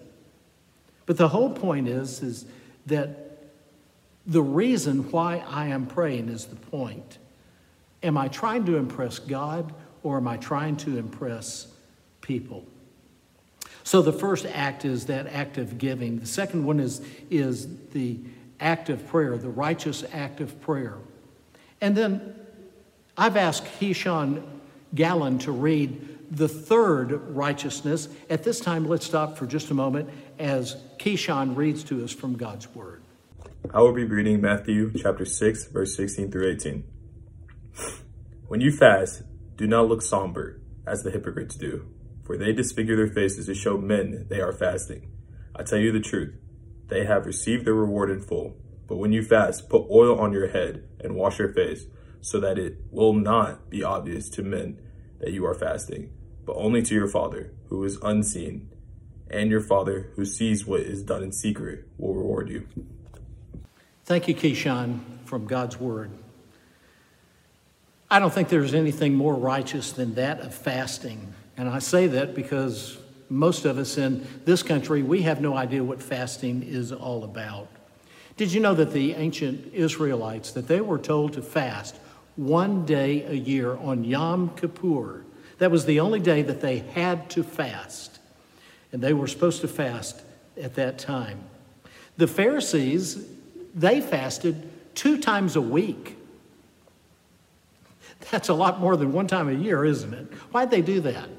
But 1.06 1.18
the 1.18 1.30
whole 1.30 1.52
point 1.52 1.88
is, 1.88 2.22
is 2.22 2.46
that 2.86 3.32
the 4.26 4.42
reason 4.42 5.10
why 5.12 5.44
I 5.48 5.68
am 5.68 5.88
praying 5.88 6.30
is 6.30 6.46
the 6.46 6.56
point. 6.56 7.18
Am 8.04 8.18
I 8.18 8.28
trying 8.28 8.66
to 8.66 8.78
impress 8.78 9.20
God 9.20 9.74
or 10.04 10.18
am 10.18 10.28
I 10.28 10.38
trying 10.38 10.78
to 10.78 10.98
impress 10.98 11.68
people? 12.22 12.66
So 13.84 14.02
the 14.02 14.14
first 14.14 14.46
act 14.46 14.86
is 14.86 15.08
that 15.08 15.28
act 15.28 15.58
of 15.58 15.78
giving. 15.78 16.20
The 16.20 16.26
second 16.26 16.66
one 16.66 16.80
is, 16.80 17.02
is 17.30 17.68
the 17.90 18.20
act 18.62 18.90
of 18.90 19.06
prayer, 19.08 19.38
the 19.38 19.50
righteous 19.50 20.04
act 20.14 20.40
of 20.40 20.62
prayer. 20.62 20.98
And 21.82 21.98
then 21.98 22.36
I've 23.18 23.36
asked 23.36 23.66
Keyshawn 23.80 24.44
Gallen 24.94 25.40
to 25.40 25.52
read 25.52 26.20
the 26.32 26.48
third 26.48 27.12
righteousness. 27.36 28.08
At 28.30 28.44
this 28.44 28.60
time, 28.60 28.88
let's 28.88 29.06
stop 29.06 29.38
for 29.38 29.46
just 29.46 29.70
a 29.72 29.74
moment 29.74 30.10
as 30.40 30.76
Keyshawn 30.98 31.56
reads 31.58 31.84
to 31.86 32.04
us 32.04 32.12
from 32.12 32.38
God's 32.38 32.74
Word. 32.74 33.02
I 33.74 33.82
will 33.82 33.94
be 33.94 34.06
reading 34.06 34.42
Matthew 34.42 34.92
chapter 34.98 35.26
6, 35.26 35.66
verse 35.66 35.96
16 35.96 36.32
through 36.32 36.52
18. 36.52 36.84
When 38.48 38.62
you 38.62 38.72
fast, 38.72 39.24
do 39.56 39.68
not 39.68 39.88
look 39.88 40.02
somber, 40.02 40.62
as 40.88 41.04
the 41.04 41.12
hypocrites 41.12 41.56
do, 41.56 41.86
for 42.24 42.38
they 42.38 42.54
disfigure 42.54 42.96
their 42.96 43.14
faces 43.14 43.46
to 43.46 43.54
show 43.54 43.78
men 43.78 44.26
they 44.30 44.42
are 44.42 44.52
fasting. 44.52 45.12
I 45.56 45.64
tell 45.64 45.80
you 45.80 45.92
the 45.92 46.00
truth, 46.00 46.34
they 46.92 47.06
have 47.06 47.26
received 47.26 47.66
their 47.66 47.74
reward 47.74 48.12
in 48.12 48.22
full. 48.22 48.56
But 48.88 48.98
when 48.98 49.14
you 49.14 49.24
fast, 49.24 49.70
put 49.70 49.88
oil 49.90 50.20
on 50.20 50.34
your 50.34 50.50
head 50.50 50.84
and 51.00 51.16
wash 51.16 51.40
your 51.40 51.54
face, 51.54 51.86
so 52.20 52.40
that 52.42 52.60
it 52.60 52.78
will 52.92 53.14
not 53.14 53.70
be 53.70 53.84
obvious 53.84 54.30
to 54.32 54.44
men 54.44 54.80
that 55.20 55.32
you 55.32 55.46
are 55.46 55.56
fasting, 55.56 56.12
but 56.46 56.56
only 56.58 56.84
to 56.84 56.94
your 56.94 57.08
Father, 57.08 57.54
who 57.70 57.84
is 57.84 57.98
unseen, 58.04 58.70
and 59.30 59.50
your 59.50 59.62
Father, 59.62 60.12
who 60.16 60.26
sees 60.26 60.68
what 60.68 60.82
is 60.82 61.02
done 61.02 61.24
in 61.24 61.32
secret, 61.32 61.88
will 61.98 62.14
reward 62.14 62.50
you. 62.50 62.68
Thank 64.04 64.28
you, 64.28 64.36
Keyshawn, 64.36 65.00
from 65.24 65.46
God's 65.46 65.80
Word. 65.80 66.12
I 68.10 68.20
don't 68.20 68.34
think 68.34 68.50
there's 68.50 68.74
anything 68.74 69.16
more 69.16 69.36
righteous 69.36 69.94
than 69.94 70.16
that 70.16 70.42
of 70.42 70.54
fasting. 70.54 71.34
And 71.56 71.70
I 71.70 71.80
say 71.80 72.08
that 72.08 72.36
because 72.36 72.98
most 73.32 73.66
of 73.66 73.78
us 73.78 73.98
in 73.98 74.28
this 74.46 74.62
country, 74.62 75.02
we 75.02 75.22
have 75.22 75.42
no 75.42 75.56
idea 75.56 75.84
what 75.84 76.02
fasting 76.02 76.64
is 76.64 76.92
all 76.92 77.24
about. 77.24 77.68
Did 78.38 78.52
you 78.52 78.60
know 78.60 78.74
that 78.74 78.94
the 78.94 79.14
ancient 79.14 79.74
Israelites, 79.74 80.52
that 80.52 80.68
they 80.68 80.82
were 80.82 81.00
told 81.00 81.34
to 81.34 81.42
fast 81.42 81.96
one 82.36 82.86
day 82.86 83.24
a 83.24 83.34
year 83.34 83.76
on 83.78 84.04
Yom 84.04 84.56
Kippur? 84.56 85.24
That 85.60 85.72
was 85.72 85.86
the 85.86 86.00
only 86.00 86.20
day 86.20 86.42
that 86.42 86.62
they 86.62 86.80
had 86.80 87.30
to 87.32 87.44
fast. 87.44 88.20
And 88.92 89.02
they 89.02 89.14
were 89.14 89.28
supposed 89.28 89.62
to 89.62 89.68
fast 89.68 90.22
at 90.62 90.76
that 90.76 90.98
time. 90.98 91.40
The 92.18 92.28
Pharisees 92.28 93.26
they 93.74 94.02
fasted 94.02 94.70
two 94.96 95.18
times 95.18 95.56
a 95.56 95.62
week. 95.62 96.18
That's 98.32 98.50
a 98.50 98.54
lot 98.54 98.80
more 98.80 98.96
than 98.98 99.14
one 99.14 99.28
time 99.28 99.50
a 99.50 99.54
year, 99.54 99.84
isn't 99.86 100.14
it? 100.14 100.26
Why'd 100.52 100.72
they 100.72 100.82
do 100.82 101.00
that? 101.02 101.30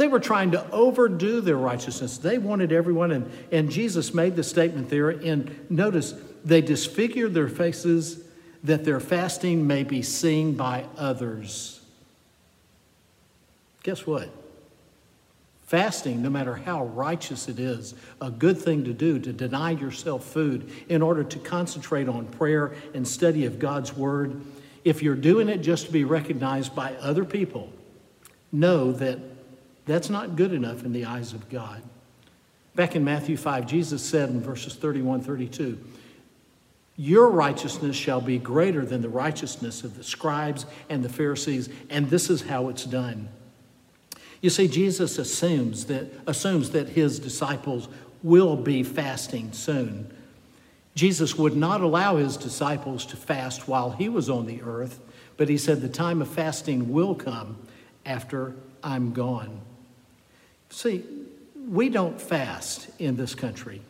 They 0.00 0.08
were 0.08 0.18
trying 0.18 0.52
to 0.52 0.70
overdo 0.70 1.42
their 1.42 1.58
righteousness. 1.58 2.16
They 2.16 2.38
wanted 2.38 2.72
everyone, 2.72 3.10
and, 3.10 3.30
and 3.52 3.70
Jesus 3.70 4.14
made 4.14 4.34
the 4.34 4.42
statement 4.42 4.88
there. 4.88 5.10
And 5.10 5.66
notice, 5.68 6.14
they 6.42 6.62
disfigured 6.62 7.34
their 7.34 7.50
faces 7.50 8.24
that 8.64 8.86
their 8.86 8.98
fasting 8.98 9.66
may 9.66 9.84
be 9.84 10.00
seen 10.00 10.54
by 10.54 10.86
others. 10.96 11.82
Guess 13.82 14.06
what? 14.06 14.30
Fasting, 15.66 16.22
no 16.22 16.30
matter 16.30 16.54
how 16.54 16.86
righteous 16.86 17.46
it 17.46 17.58
is, 17.58 17.92
a 18.22 18.30
good 18.30 18.56
thing 18.56 18.84
to 18.84 18.94
do 18.94 19.18
to 19.18 19.34
deny 19.34 19.72
yourself 19.72 20.24
food 20.24 20.72
in 20.88 21.02
order 21.02 21.24
to 21.24 21.38
concentrate 21.40 22.08
on 22.08 22.24
prayer 22.24 22.72
and 22.94 23.06
study 23.06 23.44
of 23.44 23.58
God's 23.58 23.94
Word, 23.94 24.40
if 24.82 25.02
you're 25.02 25.14
doing 25.14 25.50
it 25.50 25.58
just 25.58 25.84
to 25.84 25.92
be 25.92 26.04
recognized 26.04 26.74
by 26.74 26.94
other 26.94 27.26
people, 27.26 27.70
know 28.50 28.92
that 28.92 29.18
that's 29.90 30.10
not 30.10 30.36
good 30.36 30.52
enough 30.52 30.84
in 30.84 30.92
the 30.92 31.04
eyes 31.04 31.32
of 31.32 31.48
God. 31.48 31.82
Back 32.74 32.94
in 32.94 33.04
Matthew 33.04 33.36
5, 33.36 33.66
Jesus 33.66 34.02
said 34.02 34.28
in 34.28 34.40
verses 34.40 34.74
31 34.74 35.22
32, 35.22 35.78
Your 36.96 37.28
righteousness 37.28 37.96
shall 37.96 38.20
be 38.20 38.38
greater 38.38 38.84
than 38.84 39.02
the 39.02 39.08
righteousness 39.08 39.82
of 39.82 39.96
the 39.96 40.04
scribes 40.04 40.66
and 40.88 41.04
the 41.04 41.08
Pharisees, 41.08 41.68
and 41.88 42.08
this 42.08 42.30
is 42.30 42.42
how 42.42 42.68
it's 42.68 42.84
done. 42.84 43.28
You 44.40 44.50
see, 44.50 44.68
Jesus 44.68 45.18
assumes 45.18 45.86
that, 45.86 46.06
assumes 46.26 46.70
that 46.70 46.90
his 46.90 47.18
disciples 47.18 47.88
will 48.22 48.56
be 48.56 48.82
fasting 48.82 49.52
soon. 49.52 50.14
Jesus 50.94 51.36
would 51.36 51.56
not 51.56 51.80
allow 51.80 52.16
his 52.16 52.36
disciples 52.36 53.04
to 53.06 53.16
fast 53.16 53.68
while 53.68 53.90
he 53.90 54.08
was 54.08 54.30
on 54.30 54.46
the 54.46 54.62
earth, 54.62 55.00
but 55.36 55.48
he 55.48 55.58
said 55.58 55.80
the 55.80 55.88
time 55.88 56.22
of 56.22 56.28
fasting 56.28 56.92
will 56.92 57.14
come 57.14 57.56
after 58.06 58.54
I'm 58.82 59.12
gone. 59.12 59.60
See, 60.70 61.04
we 61.68 61.88
don't 61.88 62.20
fast 62.20 62.88
in 62.98 63.16
this 63.16 63.34
country. 63.34 63.82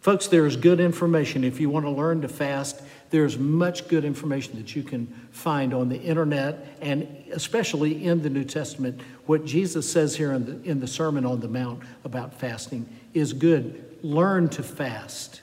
Folks, 0.00 0.26
there's 0.26 0.56
good 0.56 0.80
information. 0.80 1.44
If 1.44 1.60
you 1.60 1.68
want 1.68 1.84
to 1.84 1.90
learn 1.90 2.22
to 2.22 2.28
fast, 2.28 2.82
there's 3.10 3.38
much 3.38 3.86
good 3.88 4.04
information 4.04 4.56
that 4.56 4.74
you 4.74 4.82
can 4.82 5.06
find 5.30 5.74
on 5.74 5.88
the 5.88 6.00
internet 6.00 6.76
and 6.80 7.06
especially 7.32 8.04
in 8.04 8.22
the 8.22 8.30
New 8.30 8.44
Testament. 8.44 9.00
What 9.26 9.44
Jesus 9.44 9.90
says 9.90 10.16
here 10.16 10.32
in 10.32 10.46
the, 10.46 10.68
in 10.68 10.80
the 10.80 10.86
Sermon 10.86 11.26
on 11.26 11.40
the 11.40 11.48
Mount 11.48 11.82
about 12.04 12.32
fasting 12.32 12.88
is 13.12 13.32
good. 13.32 13.84
Learn 14.02 14.48
to 14.50 14.62
fast. 14.62 15.42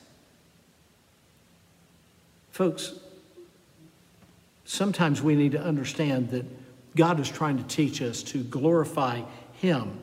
Folks, 2.52 2.96
sometimes 4.66 5.22
we 5.22 5.36
need 5.36 5.52
to 5.52 5.62
understand 5.62 6.32
that 6.32 6.46
God 6.96 7.20
is 7.20 7.30
trying 7.30 7.58
to 7.58 7.64
teach 7.64 8.02
us 8.02 8.24
to 8.24 8.44
glorify 8.44 9.22
Him. 9.54 10.00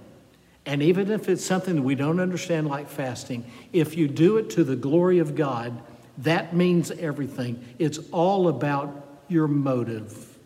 And 0.66 0.82
even 0.82 1.10
if 1.10 1.28
it's 1.28 1.44
something 1.44 1.76
that 1.76 1.82
we 1.82 1.94
don't 1.94 2.20
understand, 2.20 2.68
like 2.68 2.88
fasting, 2.88 3.44
if 3.72 3.96
you 3.96 4.08
do 4.08 4.38
it 4.38 4.50
to 4.50 4.64
the 4.64 4.76
glory 4.76 5.18
of 5.18 5.34
God, 5.34 5.82
that 6.18 6.54
means 6.54 6.90
everything. 6.90 7.62
It's 7.78 7.98
all 8.12 8.48
about 8.48 9.22
your 9.28 9.48
motive. 9.48 10.38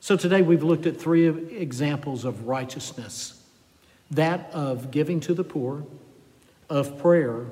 So 0.00 0.16
today 0.16 0.42
we've 0.42 0.64
looked 0.64 0.86
at 0.86 1.00
three 1.00 1.28
examples 1.28 2.24
of 2.24 2.46
righteousness 2.46 3.42
that 4.10 4.50
of 4.52 4.90
giving 4.90 5.20
to 5.20 5.32
the 5.32 5.44
poor, 5.44 5.86
of 6.68 6.98
prayer, 6.98 7.46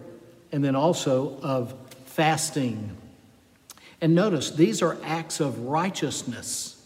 and 0.53 0.63
then 0.63 0.77
also 0.77 1.39
of 1.43 1.75
fasting. 2.05 2.97
And 4.01 4.15
notice, 4.15 4.51
these 4.51 4.83
are 4.83 4.99
acts 5.05 5.41
of 5.41 5.61
righteousness. 5.61 6.85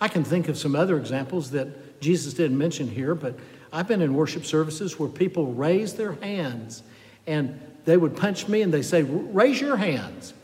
I 0.00 0.08
can 0.08 0.24
think 0.24 0.48
of 0.48 0.56
some 0.56 0.74
other 0.74 0.96
examples 0.96 1.50
that 1.50 2.00
Jesus 2.00 2.32
didn't 2.32 2.56
mention 2.56 2.88
here, 2.88 3.14
but 3.14 3.38
I've 3.72 3.88
been 3.88 4.02
in 4.02 4.14
worship 4.14 4.44
services 4.44 4.98
where 4.98 5.08
people 5.08 5.52
raise 5.52 5.94
their 5.94 6.12
hands 6.12 6.82
and 7.26 7.60
they 7.84 7.96
would 7.96 8.16
punch 8.16 8.48
me 8.48 8.62
and 8.62 8.72
they 8.72 8.82
say, 8.82 9.02
Raise 9.02 9.60
your 9.60 9.76
hands. 9.76 10.34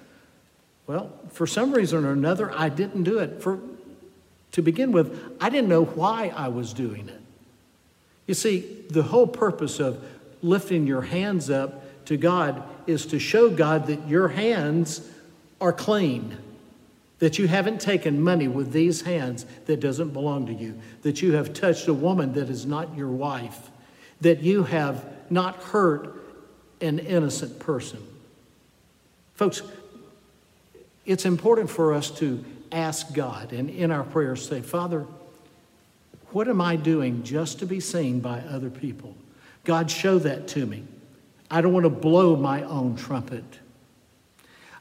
Well, 0.86 1.12
for 1.32 1.46
some 1.46 1.72
reason 1.72 2.04
or 2.04 2.12
another, 2.12 2.52
I 2.52 2.68
didn't 2.68 3.02
do 3.02 3.18
it. 3.18 3.42
For, 3.42 3.58
to 4.52 4.62
begin 4.62 4.92
with, 4.92 5.36
I 5.40 5.50
didn't 5.50 5.68
know 5.68 5.84
why 5.84 6.32
I 6.34 6.48
was 6.48 6.72
doing 6.72 7.08
it. 7.08 7.20
You 8.26 8.34
see, 8.34 8.84
the 8.88 9.02
whole 9.02 9.26
purpose 9.26 9.80
of 9.80 10.02
lifting 10.42 10.86
your 10.86 11.02
hands 11.02 11.50
up 11.50 12.04
to 12.06 12.16
God 12.16 12.62
is 12.86 13.06
to 13.06 13.18
show 13.18 13.50
God 13.50 13.88
that 13.88 14.08
your 14.08 14.28
hands 14.28 15.08
are 15.60 15.72
clean, 15.72 16.36
that 17.18 17.38
you 17.38 17.48
haven't 17.48 17.80
taken 17.80 18.20
money 18.20 18.48
with 18.48 18.72
these 18.72 19.02
hands 19.02 19.46
that 19.66 19.80
doesn't 19.80 20.10
belong 20.10 20.46
to 20.46 20.52
you, 20.52 20.78
that 21.02 21.22
you 21.22 21.32
have 21.32 21.54
touched 21.54 21.88
a 21.88 21.94
woman 21.94 22.32
that 22.34 22.50
is 22.50 22.66
not 22.66 22.94
your 22.96 23.08
wife, 23.08 23.70
that 24.20 24.42
you 24.42 24.64
have 24.64 25.04
not 25.30 25.56
hurt 25.56 26.22
an 26.80 26.98
innocent 26.98 27.58
person. 27.58 28.06
Folks, 29.34 29.62
it's 31.04 31.24
important 31.24 31.70
for 31.70 31.94
us 31.94 32.10
to 32.10 32.44
ask 32.72 33.14
God 33.14 33.52
and 33.52 33.70
in 33.70 33.90
our 33.90 34.04
prayers 34.04 34.46
say, 34.46 34.60
Father, 34.60 35.06
what 36.30 36.48
am 36.48 36.60
I 36.60 36.76
doing 36.76 37.22
just 37.22 37.60
to 37.60 37.66
be 37.66 37.80
seen 37.80 38.20
by 38.20 38.40
other 38.40 38.68
people? 38.68 39.16
God, 39.64 39.90
show 39.90 40.18
that 40.18 40.48
to 40.48 40.66
me. 40.66 40.84
I 41.50 41.60
don't 41.60 41.72
want 41.72 41.84
to 41.84 41.90
blow 41.90 42.36
my 42.36 42.62
own 42.62 42.96
trumpet. 42.96 43.44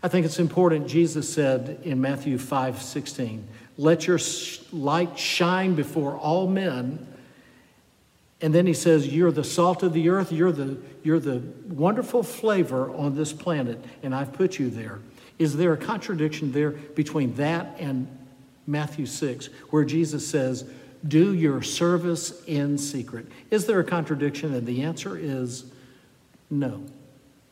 I 0.05 0.07
think 0.07 0.27
it's 0.27 0.37
important, 0.37 0.87
Jesus 0.87 1.27
said 1.33 1.79
in 1.83 1.99
Matthew 1.99 2.37
5 2.37 2.79
16, 2.79 3.47
let 3.77 4.05
your 4.05 4.19
light 4.71 5.17
shine 5.17 5.73
before 5.73 6.15
all 6.15 6.47
men 6.47 7.07
and 8.41 8.53
then 8.53 8.67
he 8.67 8.73
says, 8.73 9.07
You're 9.07 9.31
the 9.31 9.43
salt 9.43 9.81
of 9.81 9.93
the 9.93 10.09
earth, 10.09 10.31
you're 10.31 10.51
the, 10.51 10.77
you're 11.03 11.19
the 11.19 11.41
wonderful 11.67 12.21
flavor 12.21 12.93
on 12.93 13.15
this 13.15 13.33
planet, 13.33 13.83
and 14.03 14.13
I've 14.13 14.33
put 14.33 14.59
you 14.59 14.69
there. 14.69 14.99
Is 15.39 15.57
there 15.57 15.73
a 15.73 15.77
contradiction 15.77 16.51
there 16.51 16.69
between 16.69 17.33
that 17.35 17.75
and 17.79 18.07
Matthew 18.67 19.05
6, 19.05 19.47
where 19.69 19.85
Jesus 19.85 20.27
says, 20.27 20.69
Do 21.07 21.33
your 21.33 21.61
service 21.61 22.43
in 22.45 22.77
secret? 22.77 23.25
Is 23.51 23.65
there 23.65 23.79
a 23.79 23.83
contradiction? 23.83 24.53
And 24.53 24.67
the 24.67 24.83
answer 24.83 25.17
is 25.17 25.65
no, 26.49 26.83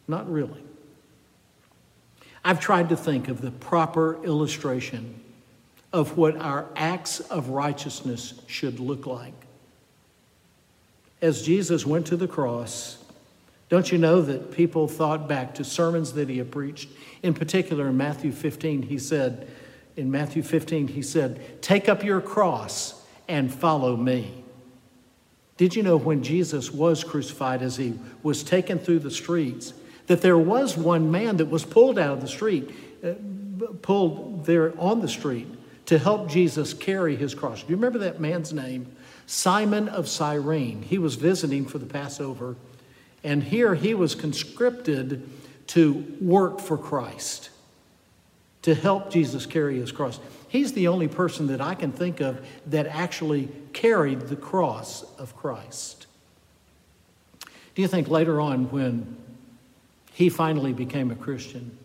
not 0.07 0.31
really. 0.31 0.62
I've 2.45 2.59
tried 2.59 2.89
to 2.89 2.97
think 2.97 3.29
of 3.29 3.41
the 3.41 3.51
proper 3.51 4.23
illustration 4.23 5.21
of 5.91 6.17
what 6.17 6.37
our 6.37 6.67
acts 6.75 7.19
of 7.19 7.49
righteousness 7.49 8.33
should 8.47 8.79
look 8.79 9.05
like 9.05 9.33
as 11.23 11.41
Jesus 11.41 11.85
went 11.85 12.05
to 12.07 12.17
the 12.17 12.27
cross, 12.27 12.97
don't 13.69 13.89
you 13.89 13.97
know 13.97 14.21
that 14.21 14.51
people 14.51 14.89
thought 14.89 15.25
back 15.25 15.55
to 15.55 15.63
sermons 15.63 16.11
that 16.13 16.27
he 16.27 16.37
had 16.37 16.51
preached? 16.51 16.89
In 17.23 17.33
particular, 17.33 17.87
in 17.87 17.95
Matthew 17.95 18.33
15, 18.33 18.81
he 18.83 18.99
said, 18.99 19.47
in 19.95 20.11
Matthew 20.11 20.43
15, 20.43 20.89
he 20.89 21.01
said, 21.01 21.61
Take 21.61 21.87
up 21.87 22.03
your 22.03 22.19
cross 22.19 23.01
and 23.29 23.51
follow 23.51 23.95
me. 23.95 24.43
Did 25.55 25.77
you 25.77 25.81
know 25.81 25.95
when 25.95 26.23
Jesus 26.23 26.71
was 26.71 27.05
crucified, 27.05 27.61
as 27.61 27.77
he 27.77 27.97
was 28.21 28.43
taken 28.43 28.77
through 28.77 28.99
the 28.99 29.11
streets, 29.11 29.73
that 30.07 30.21
there 30.21 30.37
was 30.37 30.77
one 30.77 31.11
man 31.11 31.37
that 31.37 31.49
was 31.49 31.63
pulled 31.63 31.97
out 31.97 32.13
of 32.13 32.21
the 32.21 32.27
street, 32.27 32.71
uh, 33.03 33.13
pulled 33.81 34.45
there 34.45 34.73
on 34.79 35.01
the 35.01 35.07
street 35.07 35.47
to 35.85 35.97
help 35.97 36.29
Jesus 36.29 36.73
carry 36.73 37.15
his 37.15 37.35
cross? 37.35 37.61
Do 37.61 37.69
you 37.69 37.75
remember 37.75 37.99
that 37.99 38.19
man's 38.19 38.53
name? 38.53 38.95
Simon 39.25 39.87
of 39.89 40.07
Cyrene. 40.07 40.81
He 40.81 40.97
was 40.97 41.15
visiting 41.15 41.65
for 41.65 41.77
the 41.77 41.85
Passover, 41.85 42.55
and 43.23 43.43
here 43.43 43.75
he 43.75 43.93
was 43.93 44.15
conscripted 44.15 45.29
to 45.67 46.17
work 46.19 46.59
for 46.59 46.77
Christ, 46.77 47.49
to 48.63 48.75
help 48.75 49.11
Jesus 49.11 49.45
carry 49.45 49.79
his 49.79 49.91
cross. 49.91 50.19
He's 50.49 50.73
the 50.73 50.87
only 50.87 51.07
person 51.07 51.47
that 51.47 51.61
I 51.61 51.73
can 51.73 51.91
think 51.91 52.19
of 52.19 52.45
that 52.67 52.85
actually 52.85 53.49
carried 53.71 54.21
the 54.21 54.35
cross 54.35 55.03
of 55.17 55.35
Christ. 55.35 56.05
Do 57.75 57.81
you 57.81 57.87
think 57.87 58.07
later 58.07 58.39
on, 58.39 58.69
when 58.69 59.17
he 60.13 60.29
finally 60.29 60.73
became 60.73 61.11
a 61.11 61.15
Christian, 61.15 61.77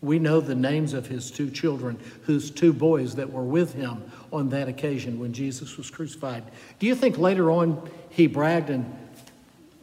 we 0.00 0.18
know 0.18 0.40
the 0.40 0.54
names 0.54 0.92
of 0.92 1.06
his 1.06 1.30
two 1.30 1.50
children, 1.50 1.98
whose 2.22 2.50
two 2.50 2.72
boys 2.72 3.14
that 3.14 3.32
were 3.32 3.44
with 3.44 3.74
him 3.74 4.02
on 4.32 4.50
that 4.50 4.68
occasion 4.68 5.18
when 5.18 5.32
Jesus 5.32 5.76
was 5.76 5.90
crucified. 5.90 6.44
Do 6.78 6.86
you 6.86 6.94
think 6.94 7.16
later 7.16 7.50
on 7.50 7.88
he 8.10 8.26
bragged 8.26 8.68
and 8.68 8.84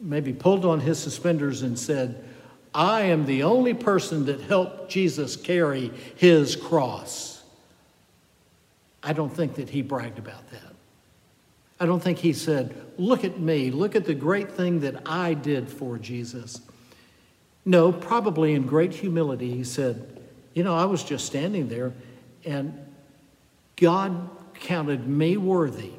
maybe 0.00 0.32
pulled 0.32 0.64
on 0.64 0.80
his 0.80 0.98
suspenders 0.98 1.62
and 1.62 1.78
said, 1.78 2.24
I 2.74 3.02
am 3.02 3.26
the 3.26 3.42
only 3.42 3.74
person 3.74 4.26
that 4.26 4.40
helped 4.42 4.90
Jesus 4.90 5.36
carry 5.36 5.92
his 6.16 6.56
cross? 6.56 7.42
I 9.02 9.12
don't 9.12 9.34
think 9.34 9.56
that 9.56 9.68
he 9.68 9.82
bragged 9.82 10.18
about 10.18 10.48
that. 10.50 10.72
I 11.80 11.86
don't 11.86 12.02
think 12.02 12.18
he 12.18 12.32
said, 12.32 12.76
Look 12.96 13.24
at 13.24 13.40
me, 13.40 13.70
look 13.72 13.96
at 13.96 14.04
the 14.04 14.14
great 14.14 14.52
thing 14.52 14.80
that 14.80 15.02
I 15.04 15.34
did 15.34 15.68
for 15.68 15.98
Jesus. 15.98 16.60
No, 17.64 17.92
probably 17.92 18.54
in 18.54 18.66
great 18.66 18.92
humility, 18.92 19.50
he 19.54 19.64
said, 19.64 20.20
You 20.54 20.64
know, 20.64 20.76
I 20.76 20.84
was 20.84 21.04
just 21.04 21.26
standing 21.26 21.68
there, 21.68 21.92
and 22.44 22.86
God 23.76 24.30
counted 24.54 25.06
me 25.06 25.36
worthy 25.36 25.92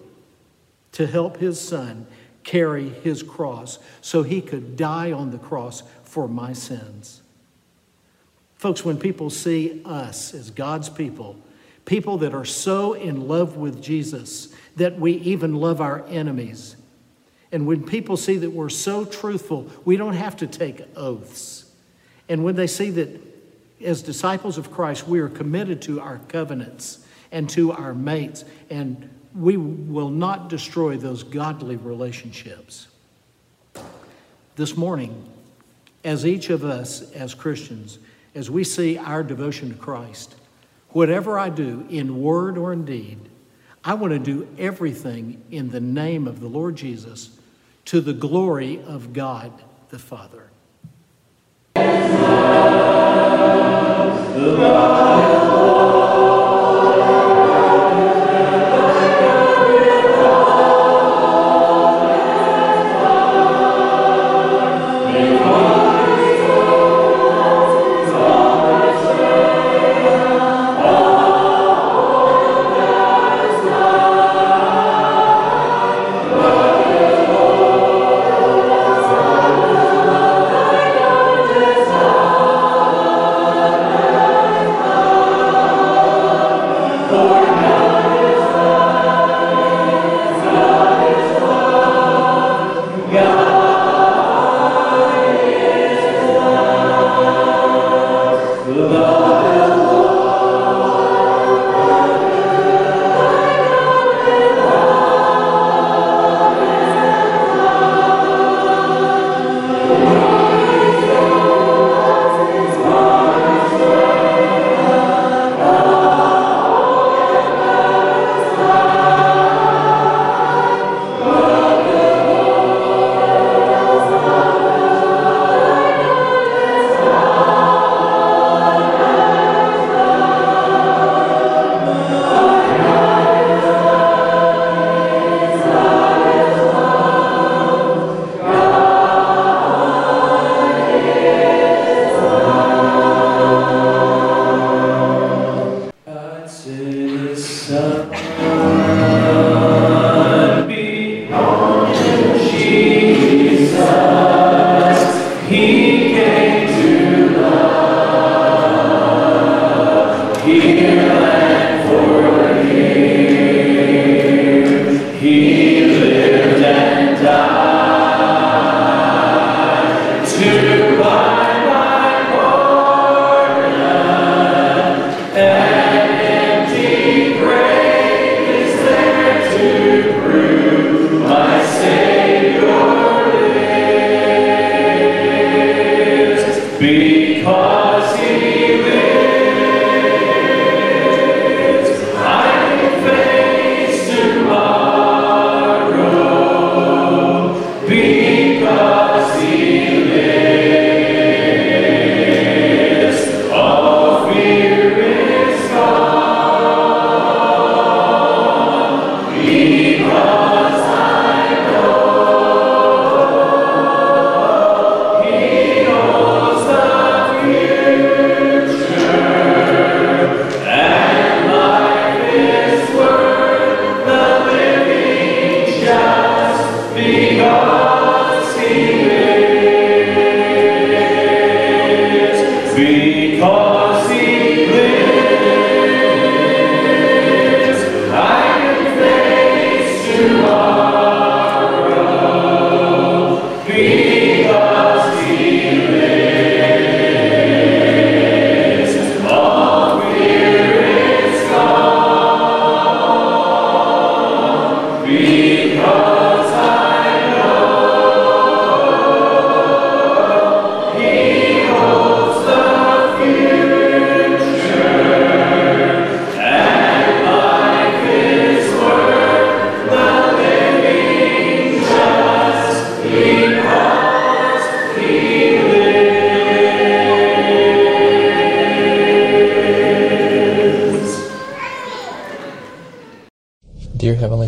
to 0.93 1.07
help 1.07 1.37
his 1.37 1.59
son 1.59 2.05
carry 2.43 2.89
his 2.89 3.23
cross 3.23 3.79
so 4.01 4.23
he 4.23 4.41
could 4.41 4.75
die 4.75 5.11
on 5.11 5.31
the 5.31 5.37
cross 5.37 5.83
for 6.03 6.27
my 6.27 6.53
sins. 6.53 7.21
Folks, 8.55 8.85
when 8.85 8.97
people 8.97 9.29
see 9.29 9.81
us 9.85 10.33
as 10.33 10.51
God's 10.51 10.89
people, 10.89 11.37
people 11.85 12.17
that 12.19 12.33
are 12.33 12.45
so 12.45 12.93
in 12.93 13.27
love 13.27 13.57
with 13.57 13.81
Jesus 13.81 14.53
that 14.75 14.99
we 14.99 15.13
even 15.13 15.55
love 15.55 15.81
our 15.81 16.05
enemies, 16.07 16.75
and 17.53 17.67
when 17.67 17.83
people 17.83 18.17
see 18.17 18.37
that 18.37 18.49
we're 18.49 18.67
so 18.67 19.05
truthful, 19.05 19.69
we 19.85 19.95
don't 19.95 20.15
have 20.15 20.35
to 20.37 20.47
take 20.47 20.81
oaths. 20.97 21.65
And 22.27 22.43
when 22.43 22.55
they 22.55 22.65
see 22.65 22.89
that 22.89 23.21
as 23.79 24.01
disciples 24.01 24.57
of 24.57 24.71
Christ, 24.71 25.07
we 25.07 25.19
are 25.19 25.29
committed 25.29 25.79
to 25.83 26.01
our 26.01 26.17
covenants 26.29 27.05
and 27.31 27.47
to 27.51 27.71
our 27.71 27.93
mates, 27.93 28.43
and 28.71 29.07
we 29.35 29.55
will 29.57 30.09
not 30.09 30.49
destroy 30.49 30.97
those 30.97 31.21
godly 31.21 31.75
relationships. 31.75 32.87
This 34.55 34.75
morning, 34.75 35.29
as 36.03 36.25
each 36.25 36.49
of 36.49 36.63
us 36.63 37.11
as 37.11 37.35
Christians, 37.35 37.99
as 38.33 38.49
we 38.49 38.63
see 38.63 38.97
our 38.97 39.21
devotion 39.21 39.69
to 39.69 39.75
Christ, 39.75 40.33
whatever 40.89 41.37
I 41.37 41.49
do 41.49 41.85
in 41.87 42.19
word 42.19 42.57
or 42.57 42.73
in 42.73 42.83
deed, 42.83 43.19
I 43.85 43.93
want 43.93 44.11
to 44.11 44.19
do 44.19 44.47
everything 44.57 45.43
in 45.51 45.69
the 45.69 45.81
name 45.81 46.27
of 46.27 46.39
the 46.39 46.47
Lord 46.47 46.75
Jesus 46.75 47.37
to 47.85 48.01
the 48.01 48.13
glory 48.13 48.81
of 48.83 49.13
God 49.13 49.51
the 49.89 49.99
Father. 49.99 50.49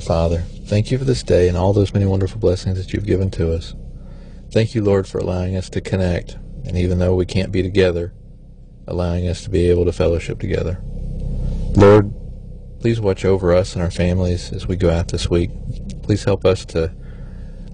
Father, 0.06 0.42
thank 0.68 0.92
you 0.92 1.00
for 1.00 1.04
this 1.04 1.24
day 1.24 1.48
and 1.48 1.58
all 1.58 1.74
those 1.74 1.92
many 1.92 2.06
wonderful 2.06 2.40
blessings 2.40 2.78
that 2.78 2.94
you've 2.94 3.08
given 3.08 3.32
to 3.32 3.52
us. 3.52 3.74
Thank 4.52 4.76
you, 4.76 4.84
Lord, 4.84 5.08
for 5.08 5.18
allowing 5.18 5.56
us 5.56 5.68
to 5.72 5.82
connect, 5.82 6.36
and 6.64 6.78
even 6.78 7.00
though 7.00 7.16
we 7.16 7.26
can't 7.26 7.52
be 7.52 7.64
together, 7.64 8.14
allowing 8.86 9.28
us 9.28 9.44
to 9.46 9.50
be 9.50 9.68
able 9.68 9.84
to 9.86 9.92
fellowship 9.92 10.40
together. 10.40 10.80
Lord, 11.76 12.14
please 12.82 13.02
watch 13.02 13.26
over 13.26 13.52
us 13.52 13.74
and 13.74 13.82
our 13.82 13.90
families 13.90 14.52
as 14.52 14.68
we 14.68 14.76
go 14.76 14.92
out 14.92 15.08
this 15.08 15.28
week. 15.28 15.50
Please 16.04 16.24
help 16.24 16.46
us 16.46 16.66
to 16.66 16.94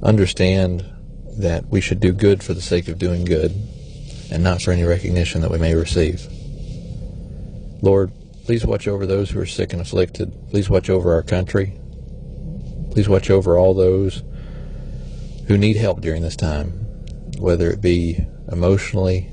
understand 0.02 0.86
that 1.38 1.68
we 1.68 1.82
should 1.82 2.00
do 2.00 2.14
good 2.14 2.42
for 2.42 2.54
the 2.54 2.62
sake 2.62 2.88
of 2.88 2.98
doing 2.98 3.26
good 3.26 3.52
and 4.32 4.42
not 4.42 4.62
for 4.62 4.72
any 4.72 4.84
recognition 4.84 5.42
that 5.42 5.52
we 5.52 5.58
may 5.58 5.76
receive. 5.76 6.26
Lord, 7.82 8.14
please 8.46 8.66
watch 8.66 8.88
over 8.88 9.06
those 9.06 9.32
who 9.32 9.40
are 9.42 9.46
sick 9.46 9.74
and 9.74 9.82
afflicted. 9.82 10.32
Please 10.50 10.70
watch 10.70 10.90
over 10.90 11.14
our 11.14 11.24
country. 11.24 11.78
Please 12.92 13.10
watch 13.10 13.30
over 13.30 13.58
all 13.58 13.74
those 13.74 14.24
who 15.48 15.58
need 15.58 15.78
help 15.78 16.02
during 16.02 16.22
this 16.22 16.36
time, 16.36 16.70
whether 17.40 17.70
it 17.70 17.82
be 17.82 18.26
emotionally 18.52 19.30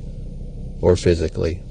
or 0.81 0.97
physically. 0.97 1.63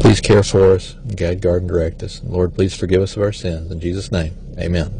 Please 0.00 0.20
care 0.20 0.42
for 0.42 0.72
us 0.72 0.94
guide, 1.16 1.40
guard, 1.40 1.62
and 1.62 1.70
direct 1.70 2.02
us. 2.02 2.20
Lord, 2.24 2.54
please 2.54 2.74
forgive 2.74 3.00
us 3.00 3.16
of 3.16 3.22
our 3.22 3.32
sins. 3.32 3.70
In 3.70 3.80
Jesus' 3.80 4.12
name, 4.12 4.36
amen. 4.58 4.92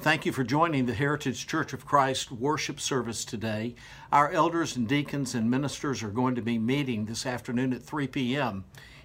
Thank 0.00 0.24
you 0.24 0.32
for 0.32 0.44
joining 0.44 0.86
the 0.86 0.94
Heritage 0.94 1.46
Church 1.46 1.74
of 1.74 1.84
Christ 1.84 2.32
worship 2.32 2.80
service 2.80 3.24
today. 3.24 3.74
Our 4.10 4.30
elders 4.30 4.74
and 4.74 4.88
deacons 4.88 5.34
and 5.34 5.50
ministers 5.50 6.02
are 6.02 6.08
going 6.08 6.34
to 6.36 6.42
be 6.42 6.58
meeting 6.58 7.04
this 7.04 7.26
afternoon 7.26 7.74
at 7.74 7.82
3 7.82 8.06
p.m. 8.06 8.64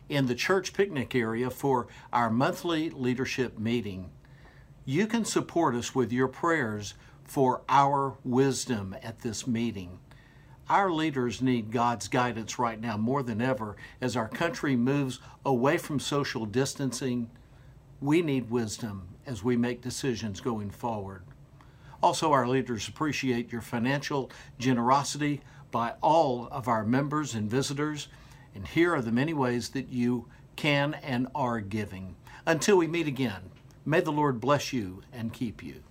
in 0.09 0.27
the 0.27 0.35
church 0.35 0.73
picnic 0.73 1.15
area 1.15 1.49
for 1.49 1.87
our 2.13 2.29
monthly 2.29 2.89
leadership 2.89 3.57
meeting. 3.57 4.09
You 4.85 5.07
can 5.07 5.25
support 5.25 5.75
us 5.75 5.95
with 5.95 6.11
your 6.11 6.27
prayers 6.27 6.93
for 7.23 7.61
our 7.67 8.17
wisdom 8.23 8.95
at 9.01 9.19
this 9.19 9.47
meeting. 9.47 9.99
Our 10.69 10.91
leaders 10.91 11.41
need 11.41 11.71
God's 11.71 12.07
guidance 12.07 12.57
right 12.57 12.79
now 12.79 12.97
more 12.97 13.23
than 13.23 13.41
ever 13.41 13.75
as 14.01 14.15
our 14.15 14.27
country 14.27 14.75
moves 14.75 15.19
away 15.45 15.77
from 15.77 15.99
social 15.99 16.45
distancing. 16.45 17.29
We 18.01 18.21
need 18.21 18.49
wisdom 18.49 19.09
as 19.25 19.43
we 19.43 19.57
make 19.57 19.81
decisions 19.81 20.41
going 20.41 20.71
forward. 20.71 21.23
Also, 22.01 22.31
our 22.31 22.47
leaders 22.47 22.87
appreciate 22.87 23.51
your 23.51 23.61
financial 23.61 24.29
generosity 24.59 25.41
by 25.71 25.93
all 26.01 26.47
of 26.51 26.67
our 26.67 26.85
members 26.85 27.33
and 27.33 27.49
visitors, 27.49 28.07
and 28.55 28.65
here 28.67 28.95
are 28.95 29.01
the 29.01 29.11
many 29.11 29.33
ways 29.33 29.69
that 29.69 29.89
you 29.89 30.27
can 30.55 30.95
and 31.03 31.27
are 31.35 31.59
giving. 31.59 32.15
Until 32.47 32.77
we 32.77 32.87
meet 32.87 33.07
again, 33.07 33.51
may 33.85 33.99
the 33.99 34.11
Lord 34.11 34.39
bless 34.39 34.73
you 34.73 35.01
and 35.13 35.33
keep 35.33 35.61
you. 35.61 35.84